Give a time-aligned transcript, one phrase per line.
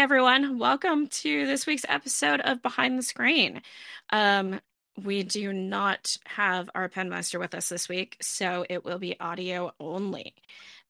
[0.00, 0.58] everyone.
[0.58, 3.60] Welcome to this week's episode of Behind the Screen.
[4.08, 4.58] Um,
[5.04, 9.72] we do not have our Penmaester with us this week, so it will be audio
[9.78, 10.32] only.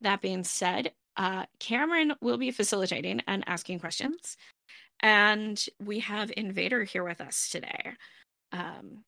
[0.00, 4.36] That being said, uh, Cameron will be facilitating and asking questions,
[5.00, 7.95] and we have Invader here with us today.
[8.52, 9.02] Um,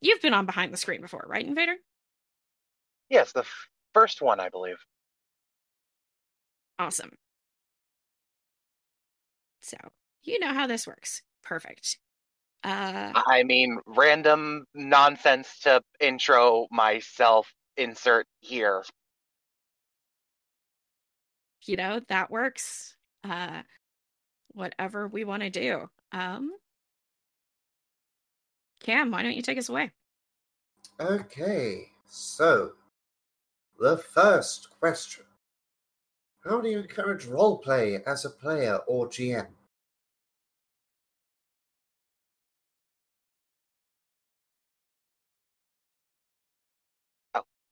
[0.00, 1.74] you've been on Behind the Screen before, right, Invader?
[3.10, 4.78] Yes, the f- first one, I believe.
[6.78, 7.10] Awesome.
[9.62, 9.76] So
[10.22, 11.22] you know how this works.
[11.42, 11.98] Perfect.
[12.64, 17.52] Uh, I mean, random nonsense to intro myself.
[17.76, 18.84] Insert here.
[21.66, 22.96] you know that works.
[23.24, 23.62] Uh,
[24.48, 25.88] whatever we want to do.
[26.12, 26.52] Um,
[28.80, 29.92] Cam, why don't you take us away?
[31.00, 32.72] Okay, so
[33.78, 35.24] the first question
[36.44, 39.48] How do you encourage roleplay as a player or GM?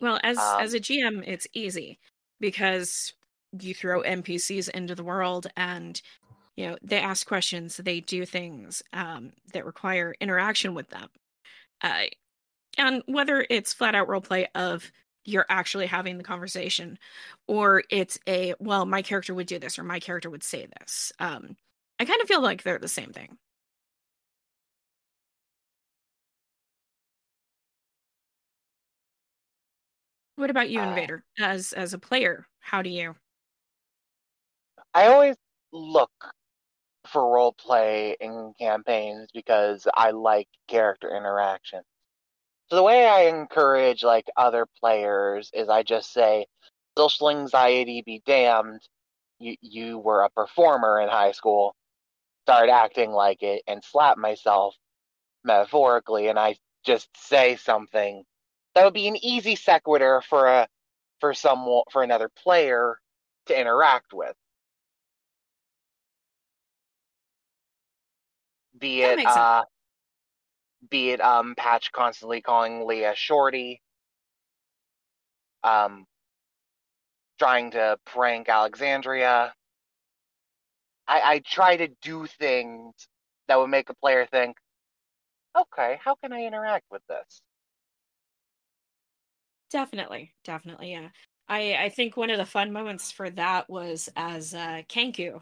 [0.01, 1.99] Well, as Um, as a GM, it's easy
[2.41, 3.13] because
[3.59, 6.01] you throw NPCs into the world and
[6.57, 11.11] you know they ask questions, they do things um, that require interaction with them.
[11.83, 12.05] Uh,
[12.79, 14.93] and whether it's flat out roleplay of
[15.31, 16.99] you're actually having the conversation
[17.49, 21.13] or it's a well my character would do this or my character would say this.
[21.19, 21.57] Um
[22.01, 23.39] i kind of feel like they're the same thing.
[30.37, 31.25] What about you Uh, invader?
[31.39, 33.15] As as a player how do you?
[34.95, 35.37] I always
[35.73, 36.13] look
[37.07, 41.83] for role play in campaigns because I like character interaction.
[42.71, 46.47] So the way I encourage like other players is I just say,
[46.97, 48.81] social anxiety be damned.
[49.41, 51.75] You you were a performer in high school.
[52.45, 54.77] Start acting like it and slap myself
[55.45, 58.25] metaphorically and I just say something
[58.75, 60.69] that would be an easy sequitur for a
[61.21, 62.99] for some for another player
[63.47, 64.35] to interact with.
[68.79, 69.65] Be it uh
[70.89, 73.81] be it um Patch constantly calling Leah shorty,
[75.63, 76.07] um
[77.39, 79.53] trying to prank Alexandria.
[81.09, 82.95] I, I try to do things
[83.49, 84.57] that would make a player think,
[85.59, 87.43] okay, how can I interact with this?
[89.71, 91.09] definitely definitely yeah
[91.49, 95.41] i i think one of the fun moments for that was as uh kenku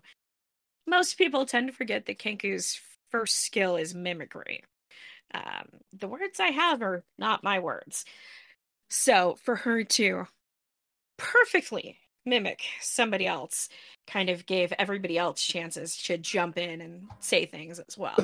[0.87, 2.79] most people tend to forget that kenku's
[3.11, 4.63] first skill is mimicry
[5.35, 8.05] um the words i have are not my words
[8.91, 10.27] so for her to
[11.17, 13.69] perfectly mimic somebody else
[14.07, 18.17] kind of gave everybody else chances to jump in and say things as well.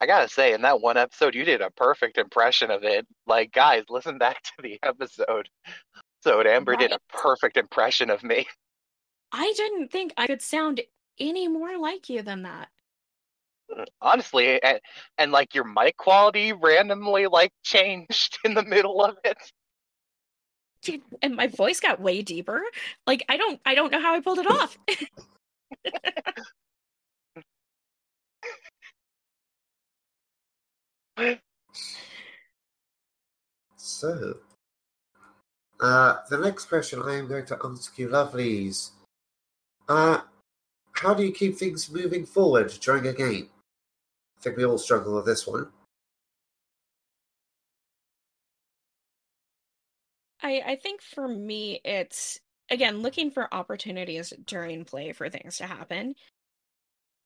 [0.00, 3.06] I gotta say, in that one episode, you did a perfect impression of it.
[3.26, 5.48] Like, guys, listen back to the episode.
[6.22, 8.46] So Amber did a perfect impression of me.
[9.32, 10.80] I didn't think I could sound
[11.18, 12.68] any more like you than that.
[14.00, 14.80] Honestly, and,
[15.18, 19.38] and like your mic quality randomly like changed in the middle of it.
[20.82, 22.62] Dude, And my voice got way deeper.
[23.06, 24.78] Like I don't I don't know how I pulled it off.
[33.76, 34.36] So,
[35.80, 38.90] uh, the next question I am going to ask you, lovelies.
[39.88, 40.20] Uh,
[40.92, 43.48] how do you keep things moving forward during a game?
[44.40, 45.68] I think we all struggle with this one.
[50.42, 55.66] I I think for me it's again looking for opportunities during play for things to
[55.66, 56.14] happen.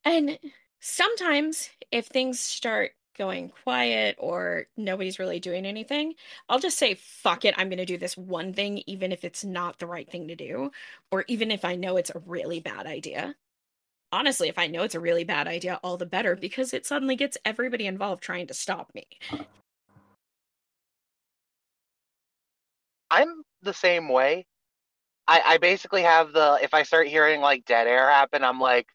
[0.04, 0.38] And
[0.80, 6.14] sometimes if things start going quiet or nobody's really doing anything,
[6.48, 9.44] I'll just say fuck it, I'm going to do this one thing even if it's
[9.44, 10.70] not the right thing to do
[11.10, 13.36] or even if I know it's a really bad idea.
[14.14, 17.16] Honestly, if I know it's a really bad idea, all the better because it suddenly
[17.16, 19.08] gets everybody involved trying to stop me.
[23.10, 24.46] I'm the same way.
[25.26, 28.86] I, I basically have the if I start hearing like dead air happen, I'm like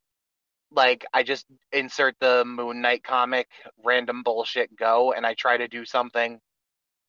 [0.71, 3.50] like I just insert the Moon Knight comic
[3.83, 6.39] random bullshit go and I try to do something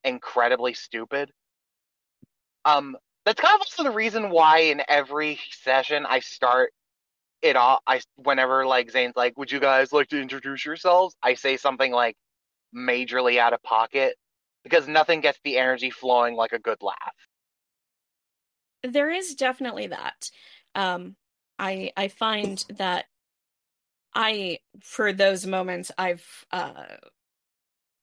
[0.03, 1.31] incredibly stupid.
[2.65, 6.73] Um that's kind of also the reason why in every session I start
[7.43, 11.17] it all I whenever like Zane's like, Would you guys like to introduce yourselves?
[11.23, 12.17] I say something like
[12.75, 14.17] majorly out of pocket
[14.65, 17.15] because nothing gets the energy flowing like a good laugh.
[18.83, 20.31] There is definitely that.
[20.75, 21.17] Um,
[21.59, 23.07] I I find that
[24.15, 26.97] I for those moments I've uh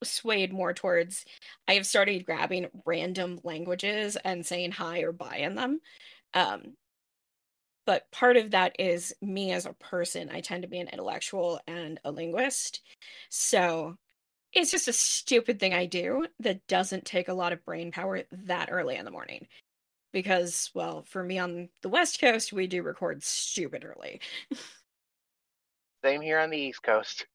[0.03, 1.25] swayed more towards
[1.67, 5.79] I have started grabbing random languages and saying hi or bye in them.
[6.33, 6.75] Um
[7.87, 10.29] but part of that is me as a person.
[10.29, 12.81] I tend to be an intellectual and a linguist.
[13.29, 13.95] So
[14.51, 18.23] it's just a stupid thing I do that doesn't take a lot of brain power
[18.29, 19.47] that early in the morning.
[20.11, 24.19] Because, well, for me on the West Coast, we do record stupid early.
[26.03, 27.25] Same here on the East Coast.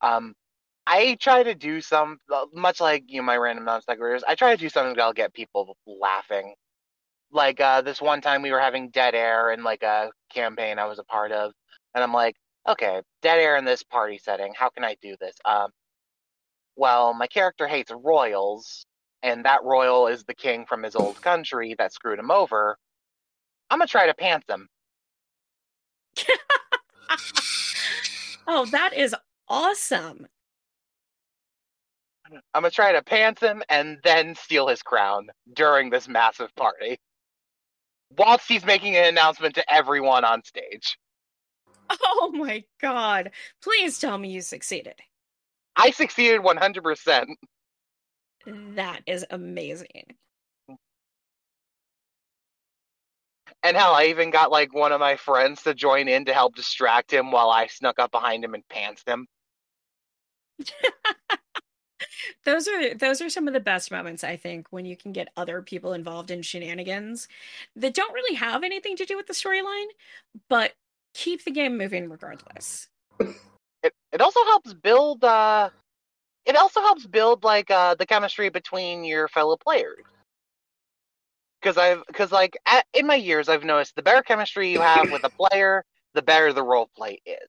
[0.00, 0.34] Um,
[0.88, 4.22] I try to do some, uh, much like you know, my random non sequiturs.
[4.26, 6.54] I try to do something that'll get people laughing.
[7.30, 10.86] Like uh, this one time, we were having dead air in like a campaign I
[10.86, 11.52] was a part of,
[11.94, 12.36] and I'm like,
[12.68, 14.52] okay, dead air in this party setting.
[14.56, 15.36] How can I do this?
[15.44, 15.70] Um,
[16.76, 18.86] well, my character hates royals,
[19.22, 22.78] and that royal is the king from his old country that screwed him over.
[23.70, 24.68] I'm gonna try to pants him.
[28.46, 29.14] oh, that is
[29.48, 30.26] awesome.
[32.30, 36.98] I'm gonna try to pants him and then steal his crown during this massive party.
[38.16, 40.98] Whilst he's making an announcement to everyone on stage.
[41.90, 43.30] Oh my god.
[43.62, 44.94] Please tell me you succeeded.
[45.76, 47.26] I succeeded 100%.
[48.74, 50.04] That is amazing.
[53.62, 56.54] And hell, I even got like one of my friends to join in to help
[56.54, 59.26] distract him while I snuck up behind him and pantsed him.
[62.44, 65.28] those are those are some of the best moments I think when you can get
[65.36, 67.28] other people involved in shenanigans
[67.76, 69.86] that don't really have anything to do with the storyline,
[70.48, 70.74] but
[71.14, 72.88] keep the game moving regardless.
[73.82, 75.70] It it also helps build uh
[76.46, 80.04] it also helps build like uh the chemistry between your fellow players.
[81.62, 85.10] Cuz I've cuz like at, in my years I've noticed the better chemistry you have
[85.10, 85.84] with a player,
[86.14, 87.48] the better the role play is.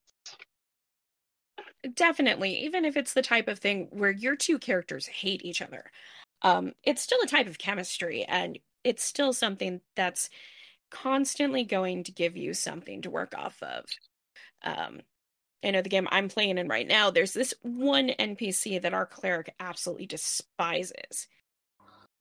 [1.93, 5.91] Definitely, even if it's the type of thing where your two characters hate each other.
[6.41, 10.29] Um it's still a type of chemistry and it's still something that's
[10.89, 13.85] constantly going to give you something to work off of.
[14.63, 15.01] Um,
[15.63, 19.05] I know the game I'm playing in right now, there's this one NPC that our
[19.05, 21.27] cleric absolutely despises.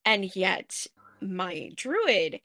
[0.05, 0.87] And yet,
[1.21, 2.41] my druid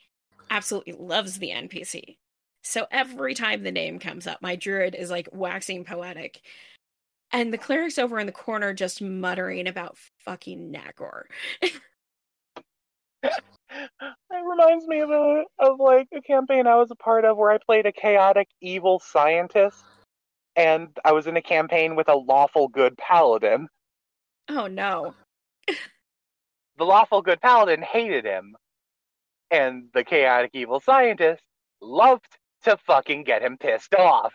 [0.50, 2.18] absolutely loves the NPC.
[2.64, 6.42] So every time the name comes up, my druid is like waxing poetic.
[7.34, 11.24] And the cleric's over in the corner just muttering about fucking Nagor.
[13.24, 17.52] It reminds me of a of like a campaign I was a part of where
[17.52, 19.84] I played a chaotic evil scientist,
[20.56, 23.68] and I was in a campaign with a lawful good paladin.
[24.50, 25.16] Oh no.
[25.68, 28.56] the lawful good paladin hated him,
[29.50, 31.42] and the chaotic evil scientist
[31.82, 34.34] loved to fucking get him pissed off.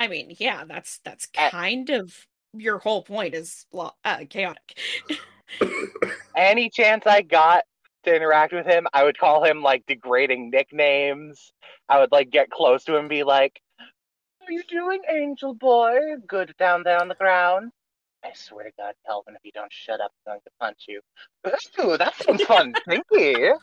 [0.00, 3.90] I mean, yeah, that's that's kind of your whole point is uh,
[4.28, 4.78] chaotic.
[6.36, 7.64] Any chance I got
[8.04, 11.52] to interact with him, I would call him like degrading nicknames.
[11.90, 15.98] I would like get close to him and be like, are you doing, Angel Boy?
[16.26, 17.70] Good down there on the ground.
[18.24, 21.00] I swear to God, Kelvin, if you don't shut up, I'm going to punch you.
[21.84, 22.72] Ooh, that sounds fun.
[22.88, 23.58] Thank you.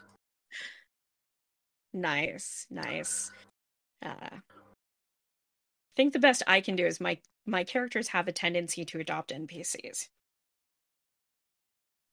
[1.94, 3.32] Nice, nice.
[4.06, 4.38] Uh,
[5.98, 9.32] think the best I can do is my my characters have a tendency to adopt
[9.32, 10.08] NPCs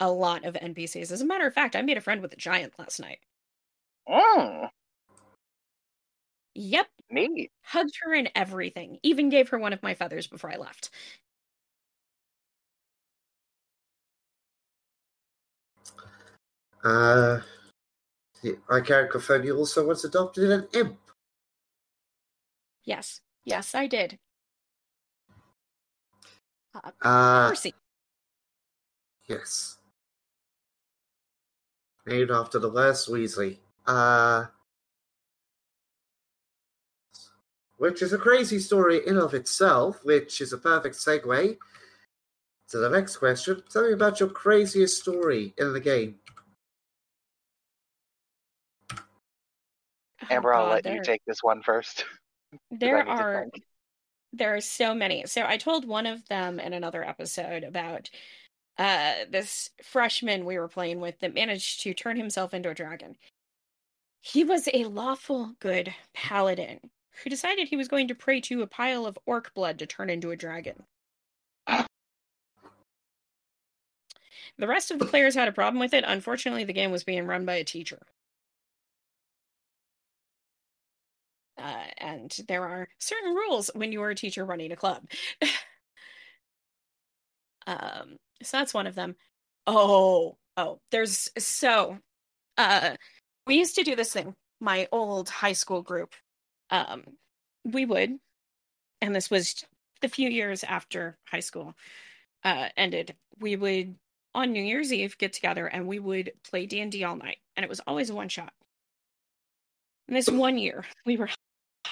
[0.00, 1.10] a lot of NPCs.
[1.10, 3.18] As a matter of fact, I made a friend with a giant last night.
[4.08, 4.68] Oh.
[6.54, 6.86] Yep.
[7.10, 7.50] Me.
[7.62, 8.98] Hugged her and everything.
[9.02, 10.90] Even gave her one of my feathers before I left.
[16.82, 17.40] Uh,
[18.70, 20.98] I can't confirm you also once adopted an imp.
[22.84, 23.20] Yes.
[23.44, 24.18] Yes, I did.
[26.74, 27.74] Uh, uh Percy.
[29.28, 29.78] Yes
[32.06, 33.58] named after the last Weasley.
[33.86, 34.46] Uh,
[37.76, 41.56] which is a crazy story in of itself, which is a perfect segue
[42.68, 43.62] to the next question.
[43.70, 46.16] Tell me about your craziest story in the game.
[50.30, 52.06] Amber, I'll let there, you take this one first.
[52.70, 53.46] There are
[54.32, 55.24] there are so many.
[55.26, 58.10] So I told one of them in another episode about
[58.78, 63.16] uh, this freshman we were playing with that managed to turn himself into a dragon.
[64.20, 66.80] He was a lawful good paladin
[67.22, 70.10] who decided he was going to pray to a pile of orc blood to turn
[70.10, 70.84] into a dragon.
[74.56, 76.04] The rest of the players had a problem with it.
[76.06, 78.00] Unfortunately, the game was being run by a teacher.
[81.64, 85.02] Uh, and there are certain rules when you are a teacher running a club.
[87.66, 89.16] um, so that's one of them.
[89.66, 91.96] Oh, oh, there's so
[92.58, 92.96] uh
[93.46, 96.14] we used to do this thing, my old high school group.
[96.70, 97.04] Um,
[97.64, 98.18] we would,
[99.00, 99.64] and this was
[100.02, 101.74] the few years after high school
[102.44, 103.94] uh ended, we would
[104.34, 107.38] on New Year's Eve get together and we would play D&D all night.
[107.56, 108.52] And it was always one shot.
[110.08, 111.30] And this one year, we were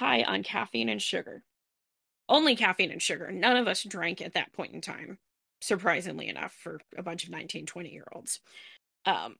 [0.02, 1.44] high on caffeine and sugar.
[2.28, 3.30] Only caffeine and sugar.
[3.30, 5.18] None of us drank at that point in time,
[5.60, 8.40] surprisingly enough, for a bunch of 19, 20 year olds.
[9.06, 9.36] Um,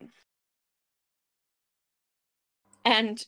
[2.84, 3.24] and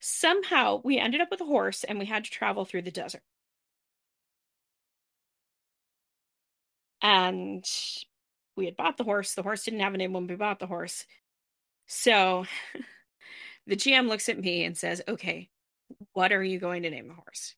[0.00, 3.22] somehow we ended up with a horse and we had to travel through the desert.
[7.00, 7.64] And
[8.56, 9.34] we had bought the horse.
[9.34, 11.06] The horse didn't have a name when we bought the horse.
[11.86, 12.44] So
[13.66, 15.48] the GM looks at me and says, Okay,
[16.12, 17.54] what are you going to name the horse?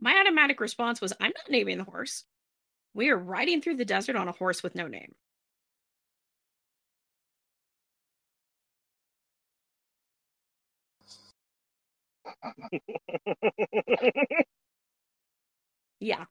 [0.00, 2.24] My automatic response was, I'm not naming the horse.
[2.94, 5.14] We are riding through the desert on a horse with no name.
[16.00, 16.24] yeah.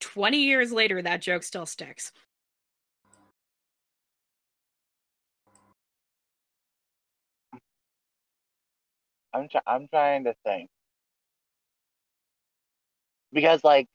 [0.00, 2.12] 20 years later, that joke still sticks.
[9.34, 10.70] I'm I'm trying to think
[13.32, 13.88] because like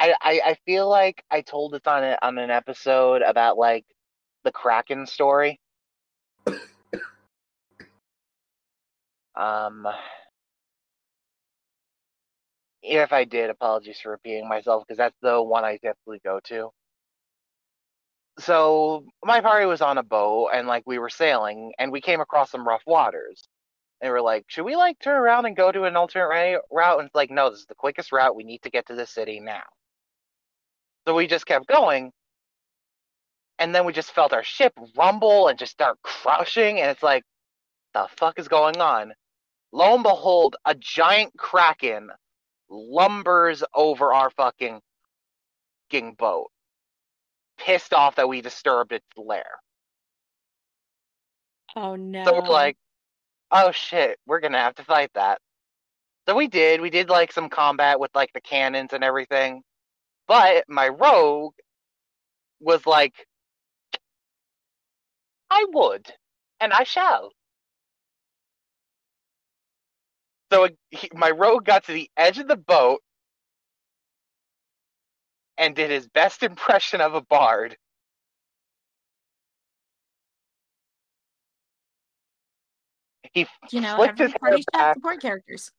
[0.00, 3.86] I, I I feel like I told this on a, on an episode about like
[4.44, 5.60] the Kraken story.
[9.36, 9.86] um,
[12.82, 16.70] if I did, apologies for repeating myself because that's the one I definitely go to.
[18.38, 22.20] So my party was on a boat and like we were sailing and we came
[22.20, 23.48] across some rough waters.
[24.00, 26.98] And we're like, should we like turn around and go to an alternate route?
[26.98, 28.36] And it's like, no, this is the quickest route.
[28.36, 29.62] We need to get to the city now.
[31.06, 32.12] So we just kept going.
[33.58, 36.80] And then we just felt our ship rumble and just start crushing.
[36.80, 37.22] And it's like,
[37.94, 39.14] the fuck is going on?
[39.72, 42.10] Lo and behold, a giant kraken
[42.70, 44.80] lumbers over our fucking,
[45.90, 46.50] fucking boat,
[47.58, 49.46] pissed off that we disturbed its lair.
[51.76, 52.24] Oh no.
[52.24, 52.76] So we're like,
[53.50, 55.40] oh shit, we're gonna have to fight that.
[56.28, 56.80] So we did.
[56.80, 59.62] We did like some combat with like the cannons and everything.
[60.28, 61.54] But my rogue
[62.60, 63.14] was like,
[65.50, 66.06] I would,
[66.60, 67.30] and I shall.
[70.52, 73.00] So he, my rogue got to the edge of the boat
[75.58, 77.76] and did his best impression of a bard.
[83.32, 84.96] He you know, flicked every his hair should have back.
[84.96, 85.72] support characters.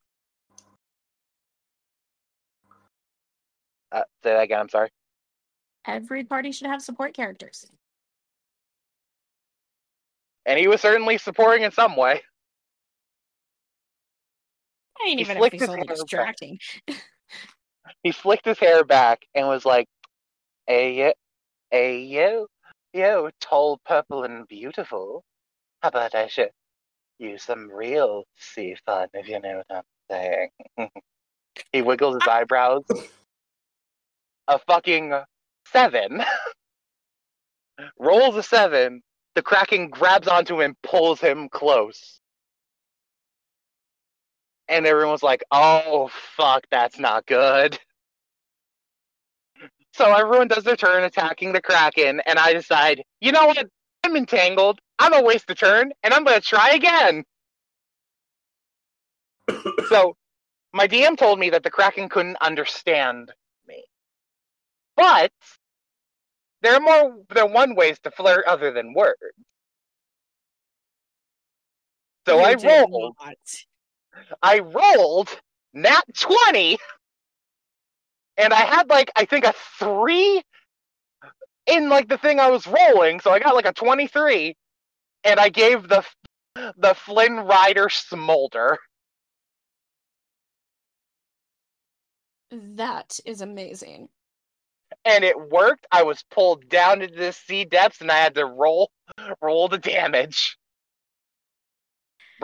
[3.92, 4.60] Uh, say that again.
[4.60, 4.90] I'm sorry.
[5.88, 7.66] Every party should have support characters.
[10.46, 12.22] And he was certainly supporting in some way.
[15.00, 16.60] I ain't He even if he's only distracting.
[18.04, 19.88] He flicked his hair back and was like,
[20.68, 21.14] "Hey, yo,
[21.72, 22.48] hey, yo,
[22.94, 25.24] yo, tall, purple, and beautiful.
[25.82, 26.52] How about I should
[27.20, 30.50] use some real sea fun, if you know what I'm saying?"
[31.74, 32.84] he wiggles his eyebrows.
[34.48, 35.14] A fucking
[35.72, 36.24] seven.
[38.00, 39.02] Rolls a seven.
[39.36, 42.20] The Kraken grabs onto him, pulls him close.
[44.68, 47.78] And everyone's like, oh, fuck, that's not good.
[49.94, 53.66] So everyone does their turn attacking the Kraken, and I decide, you know what?
[54.04, 54.80] I'm entangled.
[55.00, 57.24] I'm gonna waste the turn, and I'm gonna try again.
[59.90, 60.16] so
[60.74, 63.32] my DM told me that the Kraken couldn't understand
[63.68, 63.86] me.
[64.98, 65.32] But
[66.62, 69.20] there are more than one ways to flirt other than words.
[72.28, 73.16] So You I did rolled.
[73.22, 73.36] not.
[74.42, 75.30] I rolled
[75.74, 76.78] nat 20
[78.38, 80.42] and I had like I think a 3
[81.68, 84.56] in like the thing I was rolling, so I got like a 23
[85.24, 86.04] and I gave the
[86.78, 88.78] the Flynn Rider smolder.
[92.52, 94.10] That is amazing.
[95.04, 95.86] And it worked.
[95.92, 98.92] I was pulled down into the sea depths and I had to roll
[99.42, 100.58] roll the damage.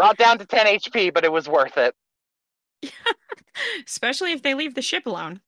[0.01, 1.93] Brought down to 10 HP, but it was worth it.
[3.87, 5.41] Especially if they leave the ship alone.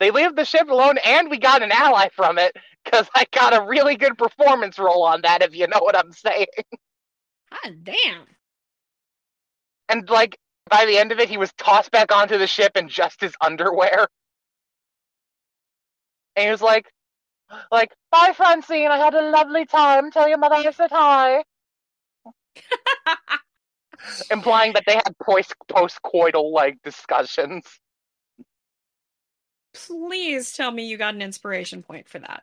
[0.00, 3.52] They leave the ship alone, and we got an ally from it because I got
[3.54, 5.42] a really good performance roll on that.
[5.42, 6.46] If you know what I'm saying.
[7.50, 8.24] God damn.
[9.90, 10.38] And like
[10.70, 13.34] by the end of it, he was tossed back onto the ship in just his
[13.44, 14.08] underwear.
[16.34, 16.90] And he was like,
[17.70, 20.10] like, bye Francine, I had a lovely time.
[20.12, 21.44] Tell your mother I said hi.
[24.30, 27.64] Implying that they had post post-coital like discussions.
[29.74, 32.42] Please tell me you got an inspiration point for that.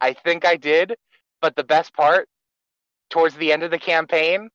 [0.00, 0.94] I think I did,
[1.40, 2.28] but the best part,
[3.10, 4.50] towards the end of the campaign,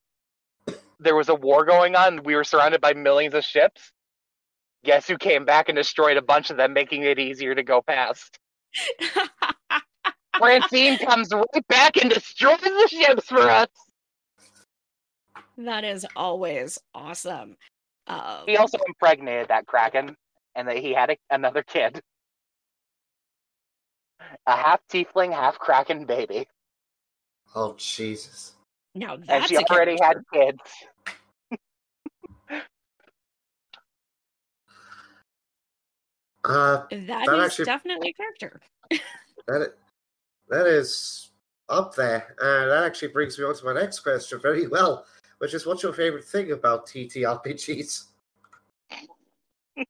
[0.99, 2.23] there was a war going on.
[2.23, 3.91] We were surrounded by millions of ships.
[4.83, 7.81] Guess who came back and destroyed a bunch of them, making it easier to go
[7.81, 8.37] past?
[10.37, 13.67] Francine comes right back and destroys the ships for us.
[15.57, 17.57] That is always awesome.
[18.07, 20.15] Um, He also impregnated that Kraken,
[20.55, 22.01] and that he had a, another kid.
[24.47, 26.47] A half tiefling, half Kraken baby.
[27.55, 28.53] Oh Jesus!
[28.95, 30.59] now And that's she already had kids.
[36.45, 38.59] Uh, That That is actually- definitely a character.
[39.47, 39.73] that
[40.49, 41.31] that is
[41.69, 45.05] up there, and that actually brings me on to my next question very well,
[45.43, 48.05] which is, what's your favorite thing about TTRPGs?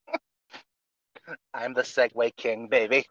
[1.53, 3.05] I'm the Segue King, baby.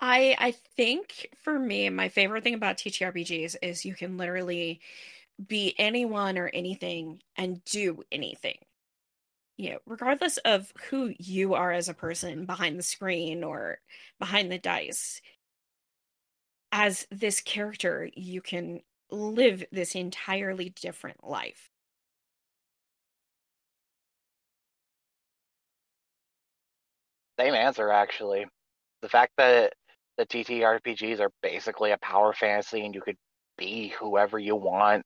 [0.00, 4.80] I I think for me, my favorite thing about TTRPGs is you can literally
[5.46, 8.58] be anyone or anything and do anything.
[9.56, 13.78] You know, regardless of who you are as a person behind the screen or
[14.18, 15.20] behind the dice.
[16.72, 18.80] As this character, you can
[19.14, 21.70] live this entirely different life.
[27.38, 28.46] Same answer, actually.
[29.02, 29.72] The fact that
[30.16, 33.16] the TTRPGs are basically a power fantasy and you could
[33.58, 35.04] be whoever you want,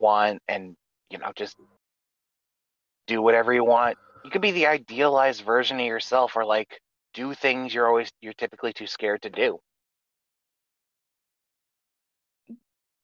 [0.00, 0.74] want, and,
[1.10, 1.56] you know, just
[3.06, 3.96] do whatever you want.
[4.24, 6.80] You could be the idealized version of yourself or, like,
[7.12, 9.58] do things you're always, you're typically too scared to do.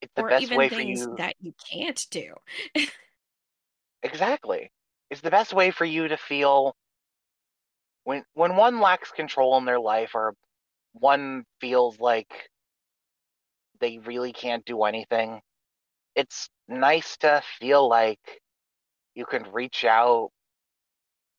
[0.00, 1.16] It's the or best even way for things you.
[1.16, 2.34] that you can't do.
[4.02, 4.70] Exactly.
[5.10, 6.74] It's the best way for you to feel
[8.04, 10.34] when when one lacks control in their life or
[10.92, 12.50] one feels like
[13.80, 15.40] they really can't do anything.
[16.16, 18.42] It's nice to feel like
[19.14, 20.30] you can reach out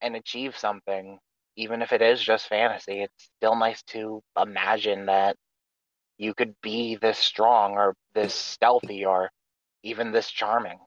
[0.02, 1.19] and achieve something
[1.58, 3.04] even if it is just fantasy.
[3.04, 5.36] It's still nice to imagine that
[6.22, 9.32] you could be this strong or this stealthy or
[9.82, 10.78] even this charming.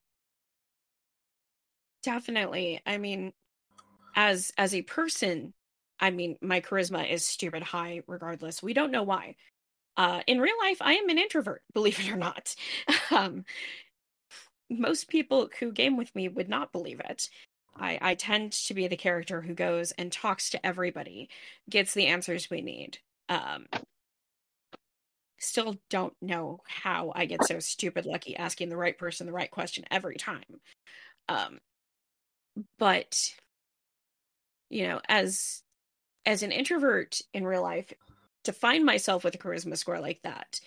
[2.05, 2.81] Definitely.
[2.87, 3.33] I mean,
[4.15, 5.53] as as a person,
[5.99, 8.63] I mean, my charisma is stupid high regardless.
[8.63, 9.35] We don't know why.
[9.97, 12.55] Uh, in real life, I am an introvert, believe it or not.
[13.11, 13.45] Um,
[14.71, 17.29] most people who game with me would not believe it.
[17.77, 21.29] I, I tend to be the character who goes and talks to everybody,
[21.69, 22.99] gets the answers we need.
[23.29, 23.67] Um,
[25.45, 29.51] still don't know how I get so stupid lucky asking the right person the right
[29.51, 30.61] question every time.
[31.29, 31.59] Um,
[32.79, 33.35] but
[34.71, 35.63] you know, as
[36.27, 37.93] as an introvert in real life,
[38.45, 40.61] to find myself with a charisma score like that,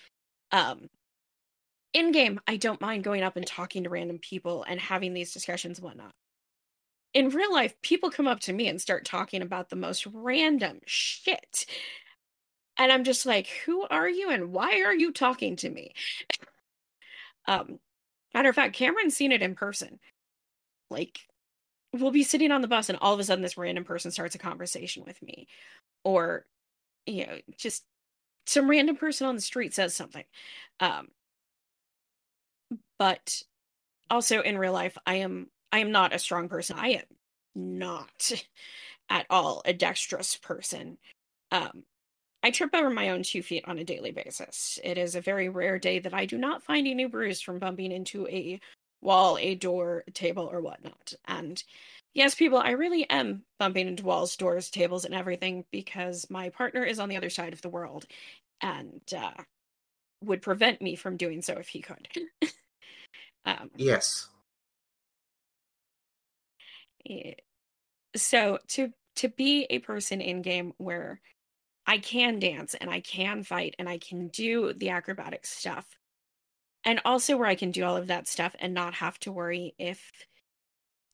[0.51, 0.89] um,
[1.93, 5.33] in game, I don't mind going up and talking to random people and having these
[5.33, 6.13] discussions and whatnot.
[7.13, 10.79] In real life, people come up to me and start talking about the most random
[10.85, 11.65] shit.
[12.77, 15.93] And I'm just like, who are you and why are you talking to me?
[17.47, 17.79] um,
[18.33, 19.99] matter of fact, Cameron's seen it in person.
[20.89, 21.19] Like,
[21.93, 24.35] we'll be sitting on the bus and all of a sudden this random person starts
[24.35, 25.47] a conversation with me.
[26.03, 26.45] Or,
[27.05, 27.83] you know, just
[28.45, 30.23] some random person on the street says something.
[30.79, 31.09] Um,
[32.99, 33.41] but
[34.09, 36.77] also in real life, I am I am not a strong person.
[36.79, 37.03] I am
[37.55, 38.31] not
[39.09, 40.97] at all a dexterous person.
[41.51, 41.83] Um,
[42.47, 44.79] I trip over my own two feet on a daily basis.
[44.81, 47.60] It is a very rare day that I do not find a new bruise from
[47.60, 48.62] bumping into a
[49.01, 51.13] wall, a door, a table, or whatnot.
[51.25, 51.62] And
[52.13, 56.86] yes, people, I really am bumping into walls, doors, tables, and everything because my partner
[56.86, 58.05] is on the other side of the world
[58.62, 59.43] and uh,
[60.23, 62.07] would prevent me from doing so if he could.
[63.45, 64.29] um, Yes.
[67.10, 67.33] Eh,
[68.15, 71.19] so to to be a person in game where
[71.88, 75.86] I can dance and I can fight and I can do the acrobatic stuff
[76.84, 79.73] and also where I can do all of that stuff and not have to worry
[79.80, 80.12] if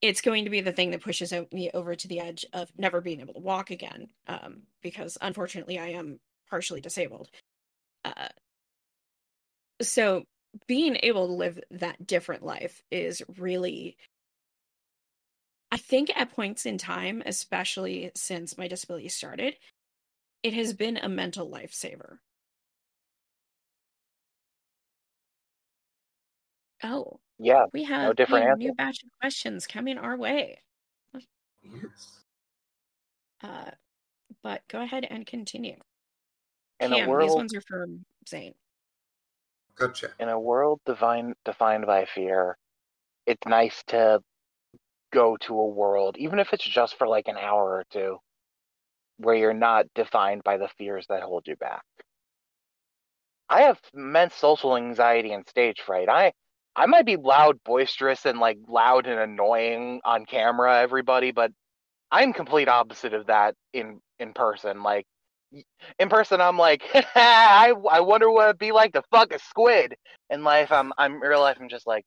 [0.01, 2.99] it's going to be the thing that pushes me over to the edge of never
[2.99, 7.29] being able to walk again um, because unfortunately I am partially disabled.
[8.03, 8.27] Uh,
[9.81, 10.23] so
[10.67, 13.95] being able to live that different life is really
[15.71, 19.55] I think at points in time, especially since my disability started,
[20.43, 22.19] it has been a mental lifesaver.
[26.83, 28.57] Oh, Yeah, we have no have different a answer.
[28.59, 30.61] new batch of questions coming our way.
[31.63, 32.23] Yes.
[33.41, 33.71] Uh,
[34.43, 35.79] but go ahead and continue.
[36.79, 37.87] In a Cam, these world ones are for
[38.29, 38.55] Zane.
[39.75, 40.13] Gotcha.
[40.19, 42.57] in a world defined defined by fear,
[43.25, 44.23] it's nice to
[45.13, 48.19] go to a world, even if it's just for like an hour or two,
[49.23, 51.83] where you're not defined by the fears that hold you back.
[53.49, 56.09] I have immense social anxiety and stage fright.
[56.09, 56.33] I
[56.75, 61.51] I might be loud, boisterous, and like loud and annoying on camera, everybody, but
[62.11, 64.83] I'm complete opposite of that in in person.
[64.83, 65.05] Like
[65.99, 66.83] in person, I'm like,
[67.15, 69.95] I I wonder what it'd be like to fuck a squid.
[70.29, 71.57] In life, I'm I'm real life.
[71.61, 72.05] I'm just like,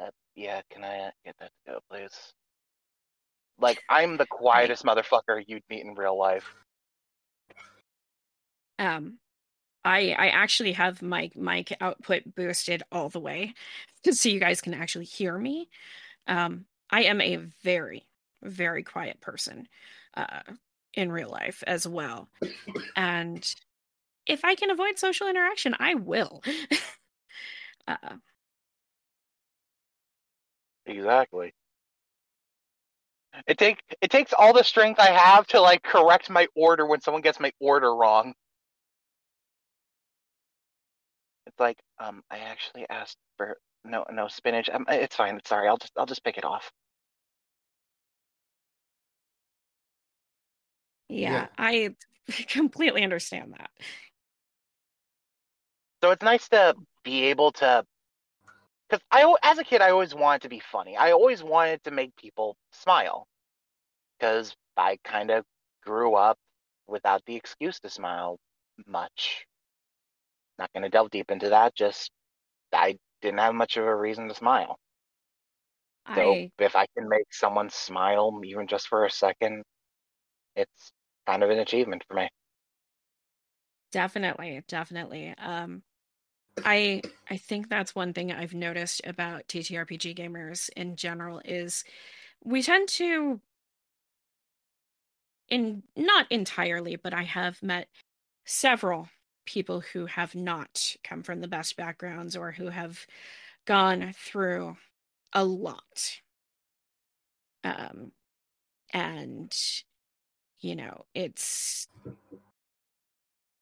[0.00, 2.34] uh, yeah, can I get that to go, please?
[3.58, 6.54] Like I'm the quietest motherfucker you'd meet in real life.
[8.78, 9.18] Um,
[9.84, 13.54] I I actually have my mic output boosted all the way,
[14.10, 15.68] so you guys can actually hear me.
[16.26, 18.06] Um, I am a very
[18.42, 19.68] very quiet person,
[20.16, 20.42] uh,
[20.94, 22.28] in real life as well,
[22.96, 23.54] and
[24.26, 26.42] if I can avoid social interaction, I will.
[27.88, 28.16] uh,
[30.86, 31.54] Exactly.
[33.46, 37.00] It take it takes all the strength I have to like correct my order when
[37.00, 38.34] someone gets my order wrong.
[41.46, 44.68] It's like, um, I actually asked for no no spinach.
[44.70, 45.40] Um, it's fine.
[45.46, 46.70] Sorry, I'll just I'll just pick it off.
[51.08, 51.46] yeah, Yeah.
[51.58, 51.94] I
[52.48, 53.70] completely understand that.
[56.02, 57.84] So it's nice to be able to,
[58.94, 60.96] because I as a kid I always wanted to be funny.
[60.96, 63.26] I always wanted to make people smile,
[64.18, 65.44] because I kind of
[65.82, 66.38] grew up
[66.86, 68.38] without the excuse to smile
[68.86, 69.46] much.
[70.58, 71.76] Not going to delve deep into that.
[71.76, 72.10] Just
[72.72, 74.78] I didn't have much of a reason to smile.
[76.14, 79.64] So I if I can make someone smile even just for a second,
[80.56, 80.92] it's
[81.26, 82.28] kind of an achievement for me.
[83.92, 85.34] Definitely, definitely.
[85.38, 85.84] Um,
[86.64, 91.84] I I think that's one thing I've noticed about TTRPG gamers in general is
[92.44, 93.40] we tend to
[95.48, 97.88] in not entirely, but I have met
[98.44, 99.08] several
[99.46, 103.06] people who have not come from the best backgrounds or who have
[103.66, 104.76] gone through
[105.32, 106.20] a lot.
[107.62, 108.12] Um,
[108.92, 109.54] and
[110.60, 111.88] you know, it's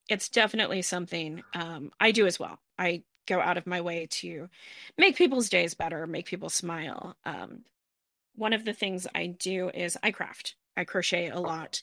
[0.09, 2.59] it's definitely something um, I do as well.
[2.79, 4.49] I go out of my way to
[4.99, 7.17] make people's days better, make people smile.
[7.25, 7.65] Um,
[8.35, 10.57] one of the things I do is I craft.
[10.77, 11.83] I crochet a lot,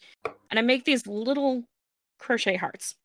[0.50, 1.64] and I make these little
[2.18, 2.96] crochet hearts.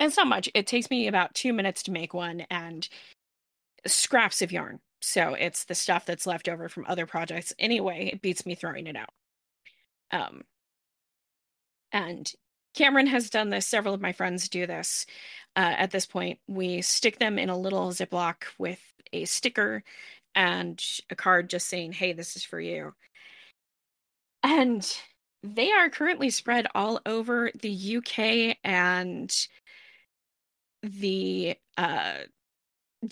[0.00, 0.48] And it's not much.
[0.52, 2.88] It takes me about two minutes to make one, and
[3.86, 4.80] scraps of yarn.
[5.00, 7.52] So it's the stuff that's left over from other projects.
[7.58, 9.10] Anyway, it beats me throwing it out.
[10.10, 10.42] Um,
[11.92, 12.32] and
[12.74, 13.66] Cameron has done this.
[13.66, 15.06] Several of my friends do this.
[15.54, 18.80] Uh, at this point, we stick them in a little Ziploc with
[19.12, 19.82] a sticker
[20.34, 22.94] and a card just saying, hey, this is for you.
[24.42, 24.86] And
[25.42, 29.34] they are currently spread all over the UK and
[30.82, 32.18] the uh,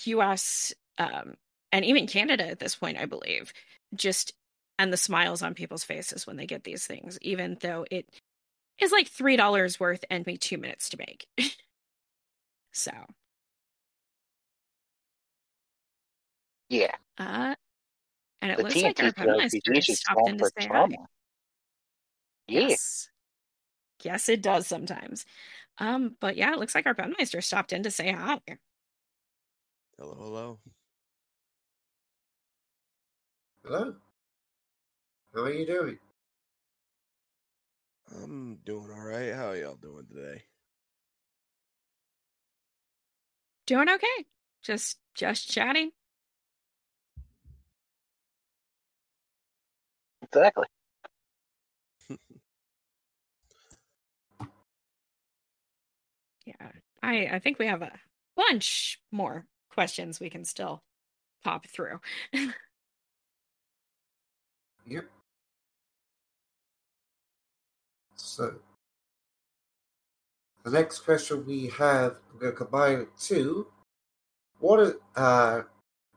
[0.05, 1.35] US um,
[1.73, 3.53] and even Canada at this point, I believe.
[3.95, 4.33] Just
[4.79, 8.07] and the smiles on people's faces when they get these things, even though it
[8.81, 11.27] is like three dollars worth and me two minutes to make.
[12.73, 12.93] so,
[16.69, 17.55] Yeah, uh,
[18.43, 20.87] and it the looks like our T Pepmeister stopped in stand to for say hi.
[22.49, 23.09] Yeah, Yes,
[24.03, 25.27] yes, it does sometimes.
[25.79, 28.41] Um, but yeah, it looks like our Pepmeister stopped in to say hi.
[29.99, 30.59] Hello, hello.
[33.65, 33.95] Hello.
[35.35, 35.99] How are you doing?
[38.11, 39.35] I'm doing all right.
[39.35, 40.43] How y'all doing today?
[43.67, 44.27] Doing okay.
[44.63, 45.91] Just just chatting.
[50.23, 50.67] exactly.
[56.47, 56.55] Yeah,
[57.03, 57.93] I I think we have a
[58.37, 60.83] bunch more questions we can still
[61.45, 62.01] pop through.
[64.87, 65.05] Yep.
[68.21, 68.55] So,
[70.65, 73.67] the next question we have, I'm going to combine two.
[74.59, 75.63] what is, uh,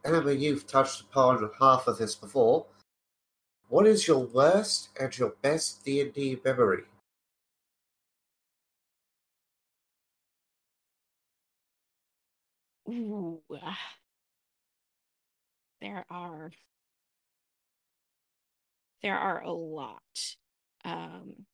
[0.06, 2.66] Emma, you've touched upon half of this before.
[3.70, 6.84] What is your worst and your best D&D memory?
[12.90, 13.42] Ooh.
[13.62, 13.78] ah.
[15.82, 16.52] There are
[19.02, 20.02] there are a lot.
[20.86, 21.46] Um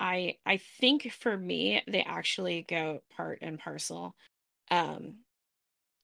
[0.00, 4.16] I I think for me they actually go part and parcel.
[4.70, 5.18] Um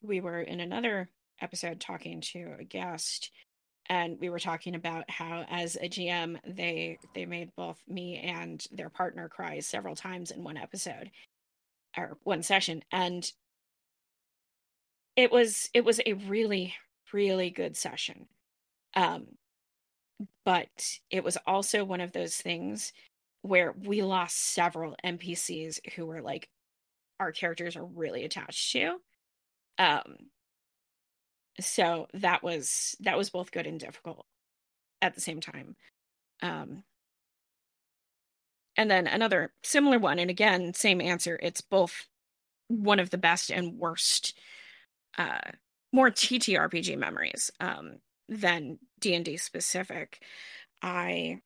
[0.02, 1.08] we were in another
[1.40, 3.30] episode talking to a guest
[3.88, 8.64] and we were talking about how as a GM they they made both me and
[8.72, 11.10] their partner cry several times in one episode
[11.96, 13.32] or one session and
[15.16, 16.74] it was it was a really
[17.12, 18.26] really good session
[18.94, 19.26] um
[20.44, 22.92] but it was also one of those things
[23.46, 26.48] where we lost several npcs who were like
[27.18, 28.96] our characters are really attached to.
[29.78, 30.16] Um
[31.60, 34.26] so that was that was both good and difficult
[35.00, 35.76] at the same time.
[36.42, 36.82] Um
[38.76, 42.06] and then another similar one and again same answer it's both
[42.68, 44.36] one of the best and worst
[45.18, 45.38] uh
[45.92, 47.96] more ttrpg memories um
[48.28, 50.20] than d&d specific.
[50.82, 51.40] I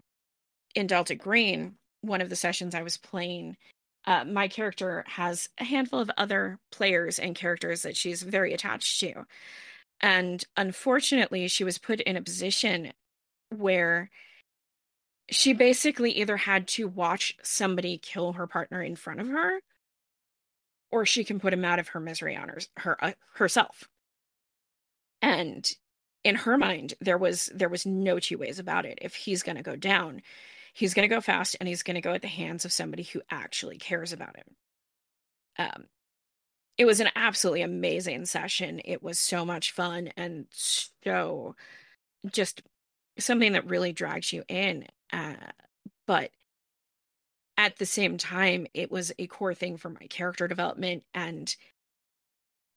[0.74, 3.56] in delta green one of the sessions i was playing
[4.06, 8.98] uh, my character has a handful of other players and characters that she's very attached
[9.00, 9.24] to.
[10.00, 12.92] And unfortunately she was put in a position
[13.50, 14.10] where
[15.30, 19.60] she basically either had to watch somebody kill her partner in front of her
[20.90, 23.88] or she can put him out of her misery on her, her uh, herself.
[25.20, 25.70] And
[26.24, 28.98] in her mind there was there was no two ways about it.
[29.02, 30.22] If he's going to go down
[30.80, 33.02] he's going to go fast and he's going to go at the hands of somebody
[33.02, 34.56] who actually cares about him.
[35.58, 35.84] Um
[36.78, 38.80] it was an absolutely amazing session.
[38.86, 41.54] It was so much fun and so
[42.32, 42.62] just
[43.18, 45.34] something that really drags you in uh,
[46.06, 46.30] but
[47.56, 51.56] at the same time it was a core thing for my character development and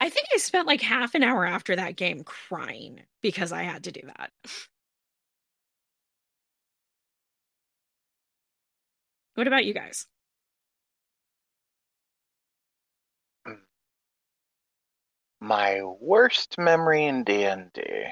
[0.01, 3.83] i think i spent like half an hour after that game crying because i had
[3.83, 4.31] to do that
[9.35, 10.07] what about you guys
[15.43, 18.05] My worst memory in D&D.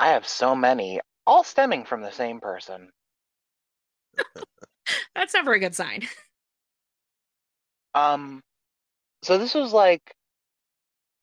[0.00, 2.90] I have so many, all stemming from the same person.
[5.14, 6.08] that's never a good sign
[7.94, 8.42] Um,
[9.22, 10.14] so this was like,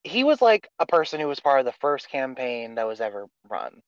[0.02, 3.26] he was like a person who was part of the first campaign that was ever
[3.50, 3.82] run.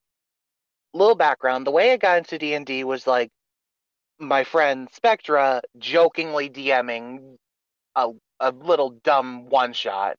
[0.95, 3.31] Little background: the way I got into D and D was like
[4.19, 7.37] my friend Spectra jokingly DMing
[7.97, 10.17] a a little dumb one shot,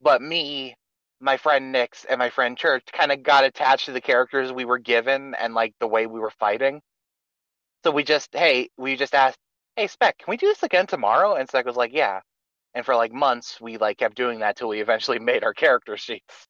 [0.00, 0.76] but me,
[1.20, 4.64] my friend Nix, and my friend Church kind of got attached to the characters we
[4.64, 6.80] were given and like the way we were fighting.
[7.84, 9.38] So we just, hey, we just asked,
[9.76, 11.34] hey Spec, can we do this again tomorrow?
[11.34, 12.20] And Spec was like, yeah.
[12.74, 15.96] And for like months, we like kept doing that till we eventually made our character
[15.96, 16.46] sheets.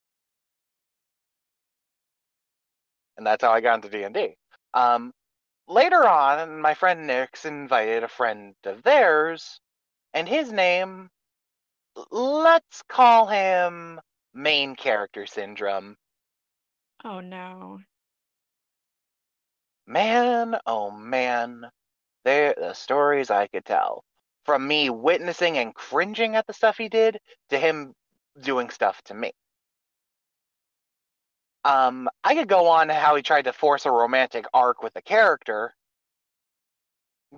[3.21, 4.35] And that's how I got into D and D.
[4.73, 5.13] Um,
[5.67, 9.61] later on, my friend Nix invited a friend of theirs,
[10.11, 11.11] and his name,
[12.11, 14.01] let's call him
[14.33, 15.97] main character syndrome.
[17.05, 17.79] oh no
[19.85, 21.69] Man, oh man,
[22.25, 24.03] there the stories I could tell.
[24.45, 27.19] From me witnessing and cringing at the stuff he did
[27.51, 27.93] to him
[28.39, 29.31] doing stuff to me.
[31.63, 35.01] Um, I could go on how he tried to force a romantic arc with a
[35.01, 35.75] character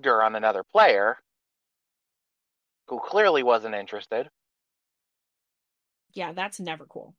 [0.05, 1.17] on another player
[2.87, 4.29] who clearly wasn't interested.
[6.13, 7.15] yeah that's never cool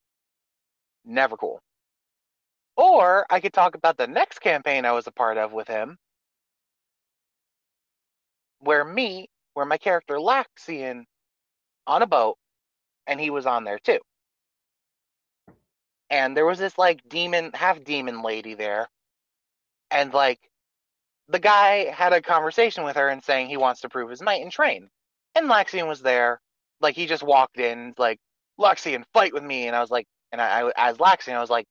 [1.04, 1.60] Never cool.
[2.76, 5.98] Or I could talk about the next campaign I was a part of with him,
[8.60, 11.04] where me, where my character Laxian
[11.86, 12.38] on a boat,
[13.06, 14.00] and he was on there too.
[16.10, 18.88] And there was this like demon, half demon lady there,
[19.90, 20.40] and like
[21.28, 24.42] the guy had a conversation with her and saying he wants to prove his might
[24.42, 24.88] and train.
[25.34, 26.40] And Laxian was there,
[26.80, 28.18] like he just walked in, like
[28.58, 31.50] Laxian, fight with me, and I was like, and I, I as Laxian, I was
[31.50, 31.66] like,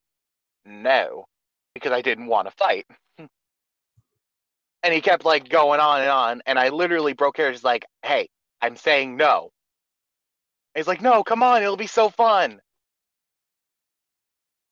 [0.66, 1.26] no,
[1.74, 2.86] because I didn't want to fight.
[3.18, 8.28] and he kept like going on and on, and I literally broke characters like, hey,
[8.62, 9.52] I'm saying no.
[10.74, 12.60] And he's like, no, come on, it'll be so fun.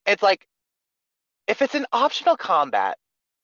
[0.06, 0.46] It's like,
[1.48, 2.98] if it's an optional combat,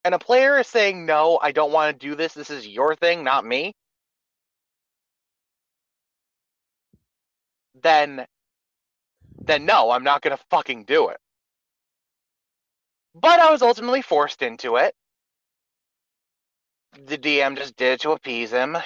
[0.04, 2.94] and a player is saying, no, I don't want to do this, this is your
[2.96, 3.74] thing, not me,
[7.82, 8.26] then
[9.40, 11.18] then no, I'm not gonna fucking do it.
[13.14, 14.94] But I was ultimately forced into it.
[17.06, 18.76] The DM just did it to appease him.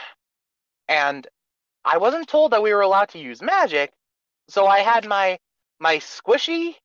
[0.89, 1.27] And
[1.85, 3.93] I wasn't told that we were allowed to use magic,
[4.49, 5.39] so I had my
[5.81, 6.77] my squishy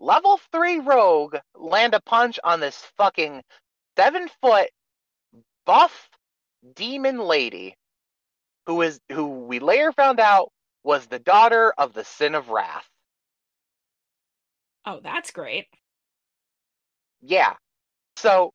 [0.00, 3.42] level three rogue land a punch on this fucking
[3.96, 4.68] seven foot
[5.66, 6.08] buff
[6.74, 7.74] demon lady
[8.66, 10.50] who is who we later found out
[10.82, 12.88] was the daughter of the sin of wrath.
[14.86, 15.66] Oh, that's great.
[17.22, 17.54] Yeah.
[18.16, 18.52] So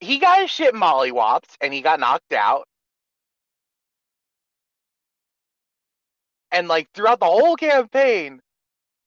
[0.00, 2.66] he got his shit mollywopped and he got knocked out.
[6.50, 8.40] And like throughout the whole campaign,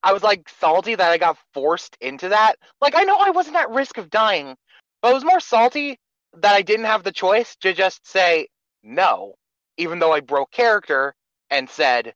[0.03, 2.55] I was like salty that I got forced into that.
[2.81, 4.55] Like I know I wasn't at risk of dying,
[5.01, 5.99] but I was more salty
[6.38, 8.47] that I didn't have the choice to just say
[8.83, 9.35] no,
[9.77, 11.15] even though I broke character
[11.49, 12.13] and said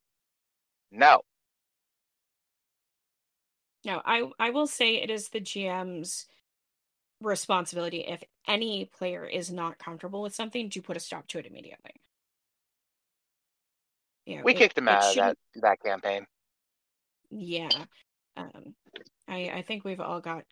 [0.91, 1.21] no.
[3.85, 6.25] No, I I will say it is the GM's
[7.21, 11.45] responsibility if any player is not comfortable with something to put a stop to it
[11.45, 11.91] immediately.
[14.25, 16.25] You know, We it- kicked him out of that, that campaign.
[17.35, 17.85] Yeah.
[18.37, 18.75] Um,
[19.27, 20.43] I I think we've all got